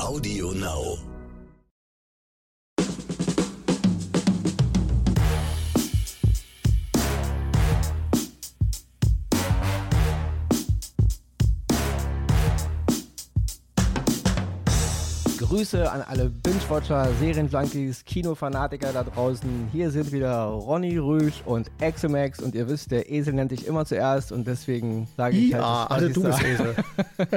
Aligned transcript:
Audio 0.00 0.52
Now. 0.52 1.13
Grüße 15.54 15.88
an 15.88 16.02
alle 16.02 16.30
Binge-Watcher, 16.30 17.10
Serienjunkies, 17.20 18.04
Kinofanatiker 18.04 18.92
da 18.92 19.04
draußen. 19.04 19.68
Hier 19.70 19.88
sind 19.92 20.10
wieder 20.10 20.46
Ronny 20.46 20.98
Rüsch 20.98 21.42
und 21.44 21.70
Exemax 21.78 22.40
und 22.40 22.56
ihr 22.56 22.68
wisst, 22.68 22.90
der 22.90 23.08
Esel 23.08 23.34
nennt 23.34 23.52
dich 23.52 23.64
immer 23.68 23.86
zuerst 23.86 24.32
und 24.32 24.48
deswegen 24.48 25.06
sage 25.16 25.36
ich 25.36 25.50
Ja, 25.52 25.86
halt, 25.88 26.02
also 26.02 26.08
du 26.08 26.22
bist. 26.24 26.42
Esel. 26.42 26.74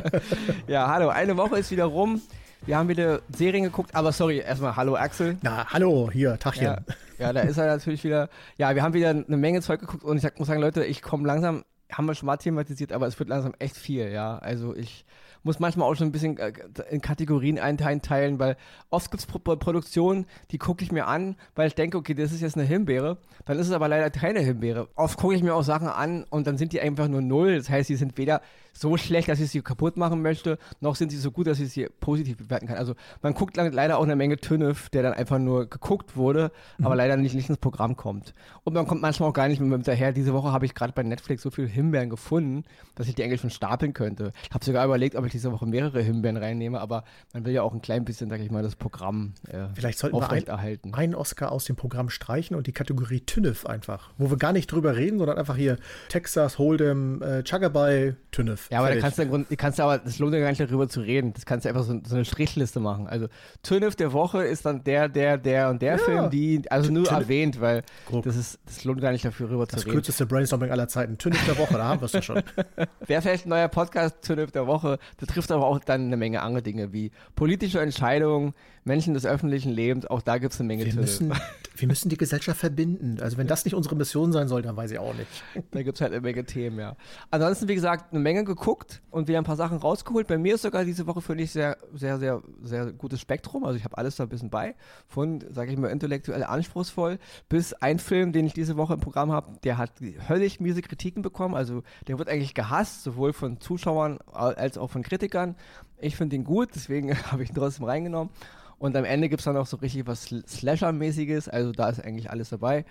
Ja, 0.67 0.87
hallo, 0.87 1.09
eine 1.09 1.37
Woche 1.37 1.59
ist 1.59 1.69
wieder 1.69 1.85
rum. 1.85 2.19
Wir 2.65 2.79
haben 2.79 2.89
wieder 2.89 3.21
Serien 3.29 3.65
geguckt, 3.65 3.93
aber 3.93 4.11
sorry, 4.11 4.39
erstmal 4.39 4.75
hallo 4.75 4.95
Axel. 4.95 5.37
Na, 5.43 5.67
hallo, 5.71 6.09
hier, 6.11 6.39
Tachchen. 6.39 6.63
Ja, 6.63 6.77
ja, 7.19 7.33
da 7.33 7.41
ist 7.41 7.57
er 7.59 7.67
natürlich 7.67 8.03
wieder. 8.03 8.29
Ja, 8.57 8.73
wir 8.73 8.81
haben 8.81 8.95
wieder 8.95 9.11
eine 9.11 9.37
Menge 9.37 9.61
Zeug 9.61 9.79
geguckt 9.79 10.03
und 10.03 10.17
ich 10.17 10.23
sag, 10.23 10.39
muss 10.39 10.47
sagen, 10.47 10.61
Leute, 10.61 10.83
ich 10.83 11.03
komme 11.03 11.27
langsam, 11.27 11.65
haben 11.91 12.07
wir 12.07 12.15
schon 12.15 12.25
mal 12.25 12.37
thematisiert, 12.37 12.93
aber 12.93 13.05
es 13.05 13.19
wird 13.19 13.29
langsam 13.29 13.53
echt 13.59 13.77
viel, 13.77 14.09
ja. 14.09 14.39
Also 14.39 14.75
ich 14.75 15.05
muss 15.47 15.59
manchmal 15.59 15.89
auch 15.89 15.95
schon 15.95 16.07
ein 16.07 16.11
bisschen 16.11 16.37
äh, 16.37 16.53
in 16.91 17.01
Kategorien 17.01 17.57
einteilen, 17.57 18.37
weil 18.37 18.57
oft 18.91 19.09
gibt's 19.09 19.25
Pro 19.25 19.39
Pro- 19.39 19.55
Produktionen, 19.55 20.25
die 20.51 20.57
gucke 20.59 20.83
ich 20.83 20.91
mir 20.91 21.07
an, 21.07 21.35
weil 21.55 21.67
ich 21.67 21.75
denke, 21.75 21.97
okay, 21.97 22.13
das 22.13 22.31
ist 22.31 22.41
jetzt 22.41 22.55
eine 22.57 22.65
Himbeere, 22.65 23.17
dann 23.45 23.57
ist 23.57 23.67
es 23.67 23.73
aber 23.73 23.87
leider 23.87 24.09
keine 24.11 24.41
Himbeere. 24.41 24.89
Oft 24.95 25.17
gucke 25.17 25.33
ich 25.35 25.41
mir 25.41 25.55
auch 25.55 25.63
Sachen 25.63 25.87
an 25.87 26.25
und 26.29 26.45
dann 26.45 26.57
sind 26.57 26.73
die 26.73 26.81
einfach 26.81 27.07
nur 27.07 27.21
null. 27.21 27.55
Das 27.57 27.69
heißt, 27.69 27.89
die 27.89 27.95
sind 27.95 28.17
weder 28.17 28.41
so 28.79 28.97
schlecht, 28.97 29.29
dass 29.29 29.39
ich 29.39 29.49
sie 29.51 29.61
kaputt 29.61 29.97
machen 29.97 30.21
möchte, 30.21 30.57
noch 30.81 30.95
sind 30.95 31.11
sie 31.11 31.17
so 31.17 31.31
gut, 31.31 31.47
dass 31.47 31.59
ich 31.59 31.71
sie 31.71 31.87
positiv 31.99 32.37
bewerten 32.37 32.67
kann. 32.67 32.77
Also 32.77 32.93
man 33.21 33.33
guckt 33.33 33.57
le- 33.57 33.69
leider 33.69 33.97
auch 33.97 34.03
eine 34.03 34.15
Menge 34.15 34.37
Tünnef, 34.37 34.89
der 34.89 35.03
dann 35.03 35.13
einfach 35.13 35.39
nur 35.39 35.69
geguckt 35.69 36.15
wurde, 36.15 36.51
aber 36.81 36.95
leider 36.95 37.17
nicht, 37.17 37.35
nicht 37.35 37.49
ins 37.49 37.57
Programm 37.57 37.95
kommt. 37.95 38.33
Und 38.63 38.73
man 38.73 38.85
kommt 38.87 39.01
manchmal 39.01 39.29
auch 39.29 39.33
gar 39.33 39.47
nicht 39.47 39.59
mehr 39.59 39.71
hinterher. 39.77 40.11
Diese 40.11 40.33
Woche 40.33 40.51
habe 40.51 40.65
ich 40.65 40.75
gerade 40.75 40.93
bei 40.93 41.03
Netflix 41.03 41.41
so 41.41 41.49
viele 41.49 41.67
Himbeeren 41.67 42.09
gefunden, 42.09 42.63
dass 42.95 43.07
ich 43.07 43.15
die 43.15 43.23
eigentlich 43.23 43.41
schon 43.41 43.49
stapeln 43.49 43.93
könnte. 43.93 44.31
Ich 44.43 44.53
habe 44.53 44.63
sogar 44.63 44.85
überlegt, 44.85 45.15
ob 45.15 45.25
ich 45.25 45.31
diese 45.31 45.51
Woche 45.51 45.65
mehrere 45.65 46.01
Himbeeren 46.01 46.37
reinnehme, 46.37 46.79
aber 46.79 47.03
man 47.33 47.45
will 47.45 47.53
ja 47.53 47.61
auch 47.63 47.73
ein 47.73 47.81
klein 47.81 48.05
bisschen, 48.05 48.29
sag 48.29 48.39
ich 48.39 48.51
mal, 48.51 48.63
das 48.63 48.75
Programm 48.75 49.33
äh, 49.47 49.67
Vielleicht 49.73 49.99
sollten 49.99 50.17
wir 50.17 50.57
ein, 50.57 50.93
einen 50.93 51.15
Oscar 51.15 51.51
aus 51.51 51.65
dem 51.65 51.75
Programm 51.75 52.09
streichen 52.09 52.55
und 52.55 52.67
die 52.67 52.71
Kategorie 52.73 53.21
Tünnef 53.21 53.65
einfach. 53.65 54.11
Wo 54.17 54.29
wir 54.29 54.37
gar 54.37 54.53
nicht 54.53 54.71
drüber 54.71 54.95
reden, 54.95 55.17
sondern 55.17 55.37
einfach 55.37 55.55
hier 55.55 55.77
Texas, 56.09 56.57
Hold'em, 56.57 57.23
äh, 57.23 57.43
Chugabay, 57.43 58.15
Tünnef. 58.31 58.66
Ja, 58.69 58.79
aber 58.79 58.93
da 58.93 58.99
kannst 58.99 59.17
du, 59.17 59.21
im 59.23 59.29
Grunde- 59.29 59.55
kannst 59.55 59.79
du 59.79 59.83
aber, 59.83 59.97
das 59.99 60.19
lohnt 60.19 60.33
ja 60.33 60.39
gar 60.41 60.49
nicht 60.49 60.59
darüber 60.59 60.89
zu 60.89 60.99
reden. 61.01 61.33
Das 61.33 61.45
kannst 61.45 61.65
du 61.65 61.69
einfach 61.69 61.83
so, 61.83 61.99
so 62.05 62.15
eine 62.15 62.25
Strichliste 62.25 62.79
machen. 62.79 63.07
Also 63.07 63.27
Tünnef 63.63 63.95
der 63.95 64.11
Woche 64.13 64.43
ist 64.43 64.65
dann 64.65 64.83
der, 64.83 65.07
der, 65.07 65.37
der 65.37 65.69
und 65.69 65.81
der 65.81 65.93
Ja. 65.93 65.97
Film, 65.97 66.29
die, 66.29 66.61
also 66.69 66.91
nur 66.91 67.05
Tünnef- 67.05 67.19
erwähnt, 67.21 67.61
weil 67.61 67.83
Grob. 68.07 68.25
das 68.25 68.35
ist, 68.35 68.59
das 68.65 68.83
lohnt 68.83 68.99
gar 69.01 69.11
nicht 69.11 69.23
dafür, 69.23 69.47
darüber 69.47 69.65
das 69.65 69.81
zu 69.81 69.87
reden. 69.87 69.95
kürzeste 69.97 70.25
Brainstorming 70.25 70.71
aller 70.71 70.87
Zeiten. 70.87 71.17
Tünnef 71.17 71.45
der 71.45 71.57
Woche, 71.57 71.75
da 71.75 71.85
haben 71.85 72.01
wir 72.01 72.05
es 72.05 72.11
doch 72.11 72.23
schon. 72.23 72.41
Wäre 73.07 73.21
vielleicht 73.21 73.45
ein 73.45 73.49
neuer 73.49 73.67
Podcast 73.69 74.21
Tünnef 74.21 74.51
der 74.51 74.67
Woche. 74.67 74.99
Das 75.17 75.29
trifft 75.29 75.51
aber 75.51 75.65
auch 75.65 75.79
dann 75.79 76.05
eine 76.07 76.17
Menge 76.17 76.41
andere 76.41 76.61
Dinge 76.61 76.91
wie 76.93 77.11
politische 77.35 77.79
Entscheidungen, 77.79 78.53
Menschen 78.83 79.13
des 79.13 79.25
öffentlichen 79.25 79.71
Lebens. 79.71 80.05
Auch 80.05 80.21
da 80.21 80.37
gibt 80.37 80.53
es 80.53 80.59
eine 80.59 80.67
Menge 80.67 80.85
Wir 80.85 80.93
müssen, 80.95 81.33
wir 81.75 81.87
müssen 81.87 82.07
die 82.09 82.15
Gesellschaft 82.17 82.59
verbinden. 82.59 83.17
Also 83.21 83.37
wenn 83.37 83.47
das 83.47 83.65
nicht 83.65 83.73
unsere 83.75 83.95
Mission 83.97 84.31
sein 84.31 84.47
soll, 84.47 84.61
dann 84.61 84.77
weiß 84.77 84.91
ich 84.91 84.99
auch 84.99 85.13
nicht. 85.13 85.27
Da 85.71 85.83
gibt 85.83 85.97
es 85.97 86.01
halt 86.01 86.13
eine 86.13 86.21
Menge 86.21 86.45
Themen, 86.45 86.79
ja. 86.79 86.95
Ansonsten, 87.29 87.67
wie 87.67 87.75
gesagt, 87.75 88.11
eine 88.13 88.21
Menge 88.21 88.45
geguckt 88.57 89.01
und 89.11 89.27
wieder 89.27 89.37
ein 89.37 89.43
paar 89.43 89.55
Sachen 89.55 89.77
rausgeholt. 89.77 90.27
Bei 90.27 90.37
mir 90.37 90.55
ist 90.55 90.63
sogar 90.63 90.83
diese 90.83 91.07
Woche, 91.07 91.21
ich, 91.35 91.51
sehr, 91.51 91.77
sehr, 91.93 92.17
sehr, 92.17 92.41
sehr 92.61 92.91
gutes 92.93 93.21
Spektrum. 93.21 93.63
Also 93.63 93.77
ich 93.77 93.83
habe 93.83 93.97
alles 93.97 94.15
da 94.15 94.23
ein 94.23 94.29
bisschen 94.29 94.49
bei. 94.49 94.75
Von, 95.07 95.43
sage 95.51 95.71
ich 95.71 95.77
mal, 95.77 95.87
intellektuell 95.89 96.43
anspruchsvoll 96.43 97.19
bis 97.49 97.73
ein 97.73 97.99
Film, 97.99 98.33
den 98.33 98.45
ich 98.45 98.53
diese 98.53 98.77
Woche 98.77 98.95
im 98.95 98.99
Programm 98.99 99.31
habe, 99.31 99.53
der 99.63 99.77
hat 99.77 99.91
höllisch 100.27 100.59
miese 100.59 100.81
Kritiken 100.81 101.21
bekommen. 101.21 101.55
Also 101.55 101.83
der 102.07 102.17
wird 102.19 102.29
eigentlich 102.29 102.53
gehasst, 102.53 103.03
sowohl 103.03 103.33
von 103.33 103.59
Zuschauern 103.59 104.19
als 104.31 104.77
auch 104.77 104.89
von 104.89 105.03
Kritikern. 105.03 105.55
Ich 105.99 106.15
finde 106.15 106.35
ihn 106.35 106.43
gut, 106.43 106.69
deswegen 106.75 107.15
habe 107.31 107.43
ich 107.43 107.49
ihn 107.49 107.55
trotzdem 107.55 107.85
reingenommen. 107.85 108.31
Und 108.79 108.95
am 108.95 109.05
Ende 109.05 109.29
gibt 109.29 109.39
es 109.39 109.45
dann 109.45 109.57
auch 109.57 109.65
so 109.65 109.77
richtig 109.77 110.05
was 110.05 110.27
Sl- 110.27 110.47
Slasher-mäßiges, 110.47 111.49
also 111.49 111.71
da 111.71 111.89
ist 111.89 111.99
eigentlich 112.03 112.29
alles 112.29 112.49
dabei. 112.49 112.85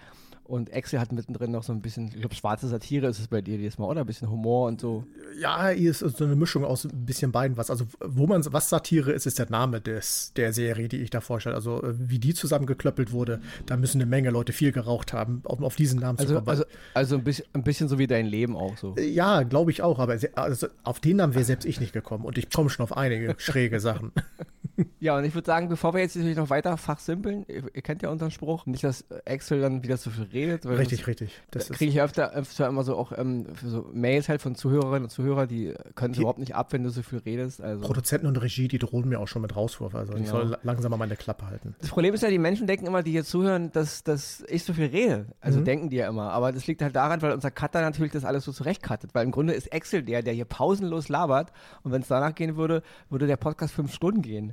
Und 0.46 0.70
Excel 0.70 1.00
hat 1.00 1.10
mittendrin 1.12 1.50
noch 1.50 1.64
so 1.64 1.72
ein 1.72 1.82
bisschen, 1.82 2.06
ich 2.08 2.20
glaube, 2.20 2.34
schwarze 2.34 2.68
Satire 2.68 3.08
ist 3.08 3.18
es 3.18 3.26
bei 3.26 3.42
dir 3.42 3.58
dieses 3.58 3.78
Mal, 3.78 3.86
oder? 3.86 4.02
Ein 4.02 4.06
bisschen 4.06 4.30
Humor 4.30 4.68
und 4.68 4.80
so. 4.80 5.04
Ja, 5.40 5.68
hier 5.70 5.90
ist 5.90 5.98
so 6.00 6.24
eine 6.24 6.36
Mischung 6.36 6.64
aus 6.64 6.84
ein 6.84 7.04
bisschen 7.04 7.32
beiden 7.32 7.56
was. 7.56 7.68
Also, 7.68 7.86
wo 8.00 8.26
man 8.28 8.44
was 8.52 8.68
Satire 8.68 9.10
ist, 9.12 9.26
ist 9.26 9.38
der 9.40 9.50
Name 9.50 9.80
des, 9.80 10.32
der 10.36 10.52
Serie, 10.52 10.88
die 10.88 10.98
ich 10.98 11.10
da 11.10 11.20
vorstelle. 11.20 11.56
Also, 11.56 11.82
äh, 11.82 11.94
wie 11.98 12.20
die 12.20 12.32
zusammengeklöppelt 12.32 13.10
wurde, 13.10 13.40
da 13.66 13.76
müssen 13.76 14.00
eine 14.00 14.08
Menge 14.08 14.30
Leute 14.30 14.52
viel 14.52 14.70
geraucht 14.70 15.12
haben, 15.12 15.42
um 15.44 15.64
auf 15.64 15.74
diesen 15.74 15.98
Namen 15.98 16.18
zu 16.18 16.24
Also, 16.24 16.34
kommen. 16.36 16.48
also, 16.48 16.64
also 16.94 17.16
ein, 17.16 17.24
bisschen, 17.24 17.46
ein 17.52 17.64
bisschen 17.64 17.88
so 17.88 17.98
wie 17.98 18.06
dein 18.06 18.26
Leben 18.26 18.56
auch 18.56 18.76
so. 18.76 18.94
ja, 18.98 19.42
glaube 19.42 19.72
ich 19.72 19.82
auch, 19.82 19.98
aber 19.98 20.16
also 20.34 20.68
auf 20.84 21.00
den 21.00 21.16
Namen 21.16 21.34
wäre 21.34 21.44
selbst 21.44 21.64
ich 21.64 21.80
nicht 21.80 21.92
gekommen. 21.92 22.24
Und 22.24 22.38
ich 22.38 22.50
komme 22.50 22.70
schon 22.70 22.84
auf 22.84 22.96
einige 22.96 23.34
schräge 23.38 23.80
Sachen. 23.80 24.12
Ja, 25.06 25.16
und 25.16 25.24
ich 25.24 25.34
würde 25.34 25.46
sagen, 25.46 25.68
bevor 25.68 25.94
wir 25.94 26.00
jetzt 26.00 26.16
natürlich 26.16 26.36
noch 26.36 26.50
weiter 26.50 26.76
fachsimpeln, 26.76 27.44
ihr, 27.46 27.62
ihr 27.72 27.82
kennt 27.82 28.02
ja 28.02 28.08
unseren 28.10 28.32
Spruch, 28.32 28.66
nicht, 28.66 28.82
dass 28.82 29.02
Excel 29.24 29.60
dann 29.60 29.84
wieder 29.84 29.96
so 29.96 30.10
viel 30.10 30.24
redet. 30.32 30.64
weil 30.64 30.76
richtig, 30.78 30.98
das- 30.98 31.06
richtig. 31.08 31.30
Das 31.52 31.68
kriege 31.70 31.92
ich 31.92 32.00
öfter, 32.02 32.32
öfter 32.32 32.66
immer 32.66 32.82
so 32.82 32.96
auch 32.96 33.12
ähm, 33.16 33.46
so 33.64 33.88
Mails 33.92 34.28
halt 34.28 34.42
von 34.42 34.56
Zuhörerinnen 34.56 35.04
und 35.04 35.10
Zuhörern, 35.10 35.46
die 35.46 35.74
können 35.94 36.12
es 36.14 36.18
überhaupt 36.18 36.40
nicht 36.40 36.54
ab, 36.56 36.72
wenn 36.72 36.82
du 36.82 36.90
so 36.90 37.02
viel 37.02 37.18
redest. 37.20 37.60
Also. 37.60 37.82
Produzenten 37.86 38.26
und 38.26 38.36
Regie, 38.42 38.66
die 38.66 38.78
drohen 38.78 39.08
mir 39.08 39.20
auch 39.20 39.28
schon 39.28 39.42
mit 39.42 39.54
Rauswurf. 39.54 39.94
Also 39.94 40.12
ich 40.14 40.24
Genau. 40.24 40.30
soll 40.32 40.46
la- 40.48 40.58
langsam 40.64 40.90
mal 40.90 40.96
meine 40.96 41.14
Klappe 41.16 41.46
halten. 41.46 41.76
Das 41.80 41.90
Problem 41.90 42.12
ist 42.12 42.22
ja, 42.22 42.28
die 42.28 42.38
Menschen 42.38 42.66
denken 42.66 42.86
immer, 42.86 43.02
die 43.04 43.12
hier 43.12 43.24
zuhören, 43.24 43.70
dass, 43.72 44.02
dass 44.02 44.42
ich 44.48 44.64
so 44.64 44.72
viel 44.72 44.86
rede. 44.86 45.26
Also 45.40 45.60
denken 45.60 45.88
die 45.90 45.96
ja 45.96 46.08
immer. 46.08 46.32
Aber 46.32 46.50
das 46.50 46.66
liegt 46.66 46.82
halt 46.82 46.96
daran, 46.96 47.22
weil 47.22 47.32
unser 47.32 47.52
Cutter 47.52 47.80
natürlich 47.80 48.12
das 48.12 48.24
alles 48.24 48.44
so 48.44 48.50
zurechtcuttet. 48.50 49.14
Weil 49.14 49.24
im 49.24 49.30
Grunde 49.30 49.52
ist 49.52 49.68
Excel 49.72 50.02
der, 50.02 50.22
der 50.22 50.34
hier 50.34 50.46
pausenlos 50.46 51.08
labert. 51.08 51.52
Und 51.84 51.92
wenn 51.92 52.02
es 52.02 52.08
danach 52.08 52.34
gehen 52.34 52.56
würde, 52.56 52.82
würde 53.08 53.28
der 53.28 53.36
Podcast 53.36 53.72
fünf 53.72 53.92
Stunden 53.94 54.22
gehen. 54.22 54.52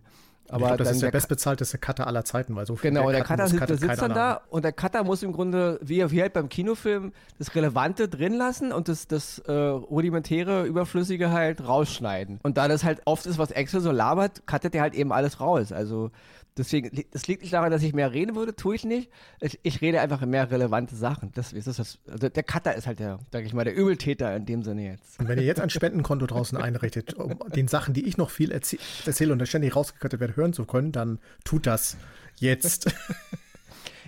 Aber 0.50 0.68
glaub, 0.68 0.78
das 0.80 0.92
ist 0.92 1.02
der 1.02 1.10
Cu- 1.10 1.18
bestbezahlteste 1.18 1.78
Cutter 1.78 2.06
aller 2.06 2.26
Zeiten, 2.26 2.56
weil 2.56 2.66
so 2.66 2.76
viel 2.76 2.92
Genau, 2.92 3.10
der 3.10 3.22
cutten 3.24 3.38
Cutter 3.38 3.44
muss, 3.44 3.80
sitzt, 3.80 3.84
der 3.84 3.96
dann 4.08 4.14
da 4.14 4.42
und 4.50 4.64
der 4.64 4.72
Cutter 4.74 5.04
muss 5.04 5.24
im 5.24 5.32
Grunde, 5.32 5.80
wie, 5.82 6.12
wie 6.12 6.22
halt 6.22 6.34
beim 6.34 6.50
Kinofilm, 6.50 7.14
das 7.40 7.56
Relevante 7.56 8.08
drin 8.08 8.34
lassen 8.34 8.72
und 8.72 8.88
das, 8.88 9.08
das 9.08 9.40
äh, 9.40 9.52
rudimentäre, 9.52 10.66
überflüssige 10.66 11.32
halt 11.32 11.66
rausschneiden. 11.68 12.40
Und 12.44 12.58
da 12.58 12.68
das 12.68 12.84
halt 12.84 13.02
oft 13.06 13.26
ist, 13.26 13.38
was 13.38 13.52
Excel 13.52 13.82
so 13.82 13.92
labert, 13.92 14.46
cuttet 14.46 14.74
der 14.74 14.82
halt 14.82 14.94
eben 14.94 15.12
alles 15.12 15.40
raus. 15.40 15.72
Also 15.72 16.12
deswegen, 16.58 17.04
das 17.12 17.26
liegt 17.28 17.42
nicht 17.42 17.54
daran, 17.54 17.72
dass 17.72 17.82
ich 17.82 17.94
mehr 17.94 18.12
reden 18.14 18.36
würde, 18.36 18.56
tue 18.56 18.76
ich 18.76 18.84
nicht. 18.86 19.10
Ich, 19.42 19.60
ich 19.64 19.82
rede 19.82 20.02
einfach 20.02 20.24
mehr 20.26 20.52
relevante 20.52 20.96
Sachen. 20.96 21.32
Das 21.34 21.52
ist 21.52 21.68
das, 21.68 21.80
also 21.80 22.30
der 22.30 22.44
Cutter 22.44 22.76
ist 22.76 22.86
halt 22.86 23.00
der, 23.00 23.18
sag 23.32 23.44
ich 23.44 23.54
mal, 23.54 23.64
der 23.64 23.76
Übeltäter 23.76 24.36
in 24.36 24.46
dem 24.46 24.62
Sinne 24.64 24.86
jetzt. 24.92 25.20
Und 25.20 25.28
wenn 25.28 25.40
ihr 25.40 25.46
jetzt 25.46 25.60
ein 25.62 25.72
Spendenkonto 25.72 26.28
draußen 26.28 26.58
einrichtet, 26.58 27.16
um 27.16 27.40
den 27.56 27.68
Sachen, 27.68 27.94
die 27.96 28.06
ich 28.08 28.18
noch 28.18 28.30
viel 28.30 28.52
erzäh 28.52 28.78
erzähle 29.06 29.34
und 29.34 29.40
dann 29.40 29.48
ständig 29.48 29.76
rausgekattet 29.76 30.20
werde, 30.20 30.33
hören 30.36 30.54
zu 30.54 30.66
können, 30.66 30.92
dann 30.92 31.20
tut 31.44 31.66
das 31.68 31.98
jetzt. 32.38 32.94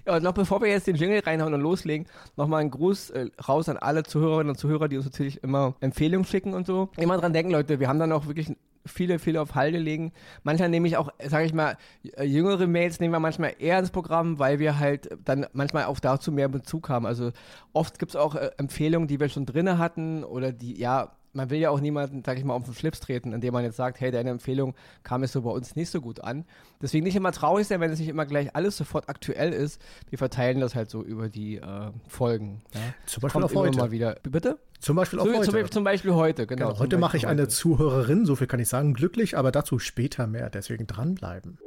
Ja, 0.06 0.18
und 0.18 0.24
noch 0.24 0.34
bevor 0.34 0.62
wir 0.62 0.70
jetzt 0.70 0.86
den 0.86 0.96
Jingle 0.96 1.20
reinhauen 1.20 1.56
und 1.56 1.62
loslegen, 1.62 2.08
nochmal 2.38 2.62
ein 2.62 2.70
Gruß 2.70 3.10
äh, 3.10 3.30
raus 3.48 3.70
an 3.70 3.78
alle 3.78 4.04
Zuhörerinnen 4.04 4.52
und 4.52 4.58
Zuhörer, 4.58 4.88
die 4.88 4.98
uns 4.98 5.06
natürlich 5.06 5.42
immer 5.44 5.74
Empfehlungen 5.80 6.26
schicken 6.26 6.54
und 6.54 6.68
so. 6.68 6.90
Immer 6.98 7.18
dran 7.18 7.34
denken, 7.34 7.52
Leute, 7.52 7.80
wir 7.80 7.88
haben 7.88 7.98
dann 7.98 8.12
auch 8.12 8.28
wirklich 8.28 8.56
viele, 8.86 9.18
viele 9.18 9.42
auf 9.42 9.56
Halde 9.56 9.80
legen. 9.80 10.12
Manchmal 10.44 10.70
nehme 10.70 10.88
ich 10.88 10.98
auch, 10.98 11.12
sage 11.28 11.46
ich 11.46 11.54
mal, 11.54 11.78
äh, 12.18 12.24
jüngere 12.24 12.68
Mails 12.68 13.00
nehmen 13.00 13.14
wir 13.14 13.20
manchmal 13.20 13.56
eher 13.58 13.80
ins 13.80 13.90
Programm, 13.90 14.38
weil 14.38 14.60
wir 14.60 14.78
halt 14.78 15.10
dann 15.26 15.48
manchmal 15.54 15.86
auch 15.86 16.00
dazu 16.00 16.32
mehr 16.32 16.50
Bezug 16.50 16.88
haben. 16.90 17.08
Also 17.08 17.32
oft 17.74 17.98
gibt 17.98 18.12
es 18.12 18.16
auch 18.16 18.36
äh, 18.36 18.52
Empfehlungen, 18.58 19.08
die 19.08 19.20
wir 19.20 19.30
schon 19.30 19.48
drinne 19.48 19.80
hatten 19.80 20.24
oder 20.24 20.52
die, 20.52 20.80
ja, 20.80 21.16
man 21.36 21.50
will 21.50 21.60
ja 21.60 21.70
auch 21.70 21.80
niemanden, 21.80 22.24
sag 22.26 22.38
ich 22.38 22.44
mal, 22.44 22.54
auf 22.54 22.64
den 22.64 22.74
Schlips 22.74 23.00
treten, 23.00 23.34
indem 23.34 23.54
man 23.54 23.64
jetzt 23.64 23.76
sagt, 23.76 24.00
hey, 24.00 24.12
deine 24.12 24.30
Empfehlung 24.30 24.74
kam 25.04 25.22
jetzt 25.22 25.34
so 25.34 25.42
bei 25.42 25.52
uns 25.52 25.76
nicht 25.76 25.90
so 25.90 26.02
gut 26.02 26.22
an. 26.22 26.46
Deswegen 26.82 27.04
nicht 27.04 27.16
immer 27.16 27.32
traurig 27.32 27.68
sein, 27.68 27.82
wenn 27.82 27.92
es 27.92 28.00
nicht 28.00 28.10
immer 28.10 28.26
gleich 28.26 28.56
alles 28.56 28.78
sofort 28.78 29.10
aktuell 29.10 29.52
ist. 29.52 29.82
Wir 30.10 30.18
verteilen 30.18 30.60
das 30.60 30.76
halt 30.76 30.90
so 30.90 31.04
über 31.04 31.30
die 31.30 31.58
äh, 31.58 31.92
Folgen. 32.08 32.62
Ja. 32.74 32.80
Zum 33.06 33.22
Beispiel 33.22 33.44
auf 33.44 33.54
heute. 33.54 33.78
mal 33.78 33.92
wieder. 33.92 34.16
Bitte? 34.24 34.58
Zum 34.80 34.96
Beispiel 34.96 35.20
auf 35.20 35.28
So, 35.28 35.34
heute. 35.34 35.52
Zum, 35.52 35.72
zum 35.72 35.84
Beispiel 35.84 36.14
heute, 36.14 36.48
genau. 36.48 36.70
Genau, 36.70 36.80
heute 36.80 36.98
mache 36.98 37.18
ich 37.18 37.24
Beispiel 37.24 37.32
eine 37.32 37.42
heute. 37.44 37.54
Zuhörerin, 37.54 38.26
so 38.26 38.36
viel 38.36 38.48
kann 38.48 38.60
ich 38.60 38.70
sagen, 38.70 38.94
glücklich, 38.94 39.38
aber 39.38 39.52
dazu 39.52 39.80
später 39.80 40.28
mehr. 40.28 40.50
Deswegen 40.50 40.88
dranbleiben. 40.88 41.58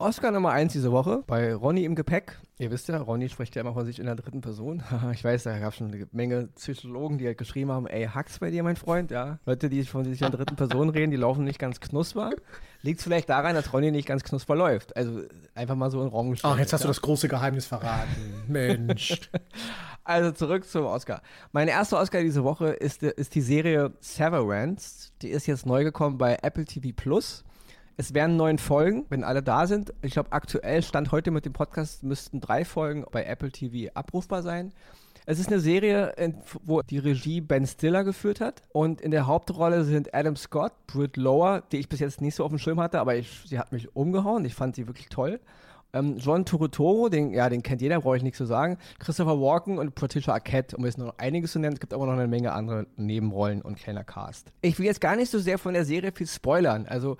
Oscar 0.00 0.30
Nummer 0.30 0.52
1 0.52 0.74
diese 0.74 0.92
Woche 0.92 1.24
bei 1.26 1.52
Ronny 1.52 1.82
im 1.82 1.96
Gepäck. 1.96 2.38
Ihr 2.58 2.70
wisst 2.70 2.86
ja, 2.86 2.98
Ronny 2.98 3.28
spricht 3.28 3.56
ja 3.56 3.62
immer 3.62 3.74
von 3.74 3.84
sich 3.84 3.98
in 3.98 4.06
der 4.06 4.14
dritten 4.14 4.40
Person. 4.40 4.80
ich 5.12 5.24
weiß, 5.24 5.42
da 5.42 5.58
gab 5.58 5.72
es 5.72 5.78
schon 5.78 5.92
eine 5.92 6.06
Menge 6.12 6.50
Psychologen, 6.54 7.18
die 7.18 7.26
halt 7.26 7.36
geschrieben 7.36 7.72
haben, 7.72 7.88
ey, 7.88 8.06
Hacks 8.06 8.38
bei 8.38 8.52
dir, 8.52 8.62
mein 8.62 8.76
Freund, 8.76 9.10
ja. 9.10 9.40
Leute, 9.44 9.68
die 9.68 9.82
von 9.82 10.04
sich 10.04 10.22
in 10.22 10.30
der 10.30 10.38
dritten 10.38 10.54
Person 10.54 10.90
reden, 10.90 11.10
die 11.10 11.16
laufen 11.16 11.42
nicht 11.42 11.58
ganz 11.58 11.80
knusper. 11.80 12.30
Liegt 12.82 13.02
vielleicht 13.02 13.28
daran, 13.28 13.56
dass 13.56 13.72
Ronny 13.72 13.90
nicht 13.90 14.06
ganz 14.06 14.22
knusper 14.22 14.54
läuft. 14.54 14.96
Also 14.96 15.22
einfach 15.56 15.74
mal 15.74 15.90
so 15.90 16.00
in 16.00 16.30
gestellt. 16.30 16.54
Ach, 16.54 16.60
jetzt 16.60 16.72
hast 16.72 16.82
ja. 16.82 16.86
du 16.86 16.90
das 16.90 17.02
große 17.02 17.26
Geheimnis 17.26 17.66
verraten. 17.66 18.44
Mensch. 18.46 19.28
Also 20.04 20.30
zurück 20.30 20.64
zum 20.64 20.84
Oscar. 20.84 21.22
Mein 21.50 21.66
erster 21.66 21.98
Oscar 21.98 22.22
diese 22.22 22.44
Woche 22.44 22.68
ist, 22.68 23.02
ist 23.02 23.34
die 23.34 23.40
Serie 23.40 23.92
Severance. 23.98 25.10
Die 25.22 25.30
ist 25.30 25.48
jetzt 25.48 25.66
neu 25.66 25.82
gekommen 25.82 26.18
bei 26.18 26.38
Apple 26.40 26.66
TV 26.66 26.90
Plus. 26.94 27.44
Es 28.00 28.14
werden 28.14 28.36
neun 28.36 28.58
Folgen, 28.58 29.06
wenn 29.08 29.24
alle 29.24 29.42
da 29.42 29.66
sind. 29.66 29.92
Ich 30.02 30.12
glaube, 30.12 30.30
aktuell 30.30 30.84
stand 30.84 31.10
heute 31.10 31.32
mit 31.32 31.44
dem 31.44 31.52
Podcast 31.52 32.04
müssten 32.04 32.40
drei 32.40 32.64
Folgen 32.64 33.04
bei 33.10 33.24
Apple 33.24 33.50
TV 33.50 33.92
abrufbar 33.92 34.44
sein. 34.44 34.72
Es 35.26 35.40
ist 35.40 35.48
eine 35.48 35.58
Serie, 35.58 36.14
wo 36.62 36.80
die 36.82 36.98
Regie 36.98 37.40
Ben 37.40 37.66
Stiller 37.66 38.04
geführt 38.04 38.40
hat. 38.40 38.62
Und 38.68 39.00
in 39.00 39.10
der 39.10 39.26
Hauptrolle 39.26 39.82
sind 39.82 40.14
Adam 40.14 40.36
Scott, 40.36 40.72
Britt 40.86 41.16
Lower, 41.16 41.64
die 41.72 41.78
ich 41.78 41.88
bis 41.88 41.98
jetzt 41.98 42.20
nicht 42.20 42.36
so 42.36 42.44
auf 42.44 42.50
dem 42.50 42.60
Schirm 42.60 42.78
hatte, 42.78 43.00
aber 43.00 43.16
ich, 43.16 43.40
sie 43.46 43.58
hat 43.58 43.72
mich 43.72 43.96
umgehauen. 43.96 44.44
Ich 44.44 44.54
fand 44.54 44.76
sie 44.76 44.86
wirklich 44.86 45.08
toll. 45.08 45.40
Ähm, 45.92 46.18
John 46.18 46.44
Turturro, 46.44 47.08
den, 47.08 47.32
ja, 47.32 47.48
den 47.48 47.64
kennt 47.64 47.82
jeder, 47.82 48.00
brauche 48.00 48.16
ich 48.16 48.22
nichts 48.22 48.38
zu 48.38 48.46
sagen. 48.46 48.78
Christopher 49.00 49.40
Walken 49.40 49.76
und 49.76 49.96
Patricia 49.96 50.34
Arquette, 50.34 50.76
um 50.76 50.84
jetzt 50.84 50.98
noch 50.98 51.18
einiges 51.18 51.50
zu 51.50 51.58
nennen. 51.58 51.74
Es 51.74 51.80
gibt 51.80 51.92
aber 51.92 52.06
noch 52.06 52.12
eine 52.12 52.28
Menge 52.28 52.52
andere 52.52 52.86
Nebenrollen 52.94 53.60
und 53.60 53.76
kleiner 53.76 54.04
Cast. 54.04 54.52
Ich 54.62 54.78
will 54.78 54.86
jetzt 54.86 55.00
gar 55.00 55.16
nicht 55.16 55.32
so 55.32 55.40
sehr 55.40 55.58
von 55.58 55.74
der 55.74 55.84
Serie 55.84 56.12
viel 56.12 56.28
spoilern. 56.28 56.86
Also, 56.86 57.16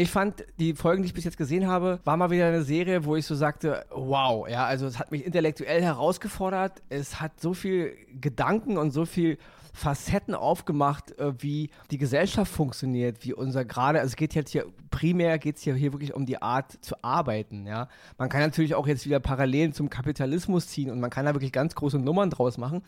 ich 0.00 0.10
fand, 0.10 0.44
die 0.58 0.72
Folgen, 0.72 1.02
die 1.02 1.08
ich 1.08 1.14
bis 1.14 1.24
jetzt 1.24 1.36
gesehen 1.36 1.66
habe, 1.66 2.00
war 2.04 2.16
mal 2.16 2.30
wieder 2.30 2.46
eine 2.46 2.62
Serie, 2.62 3.04
wo 3.04 3.16
ich 3.16 3.26
so 3.26 3.34
sagte, 3.34 3.84
wow, 3.90 4.48
ja, 4.48 4.64
also 4.64 4.86
es 4.86 4.98
hat 4.98 5.10
mich 5.10 5.26
intellektuell 5.26 5.82
herausgefordert. 5.82 6.80
Es 6.88 7.20
hat 7.20 7.38
so 7.38 7.52
viel 7.52 7.94
Gedanken 8.18 8.78
und 8.78 8.92
so 8.92 9.04
viel 9.04 9.36
Facetten 9.74 10.34
aufgemacht, 10.34 11.16
äh, 11.18 11.34
wie 11.42 11.70
die 11.90 11.98
Gesellschaft 11.98 12.50
funktioniert, 12.50 13.24
wie 13.24 13.34
unser 13.34 13.66
gerade, 13.66 14.00
also 14.00 14.10
es 14.10 14.16
geht 14.16 14.34
jetzt 14.34 14.50
hier, 14.50 14.66
primär 14.90 15.38
geht 15.38 15.56
es 15.56 15.62
hier, 15.62 15.74
hier 15.74 15.92
wirklich 15.92 16.14
um 16.14 16.24
die 16.24 16.40
Art 16.40 16.82
zu 16.82 16.96
arbeiten, 17.04 17.66
ja. 17.66 17.88
Man 18.18 18.30
kann 18.30 18.40
natürlich 18.40 18.74
auch 18.74 18.86
jetzt 18.86 19.04
wieder 19.04 19.20
Parallelen 19.20 19.72
zum 19.72 19.90
Kapitalismus 19.90 20.66
ziehen 20.66 20.90
und 20.90 20.98
man 20.98 21.10
kann 21.10 21.26
da 21.26 21.34
wirklich 21.34 21.52
ganz 21.52 21.74
große 21.74 21.98
Nummern 21.98 22.30
draus 22.30 22.58
machen. 22.58 22.82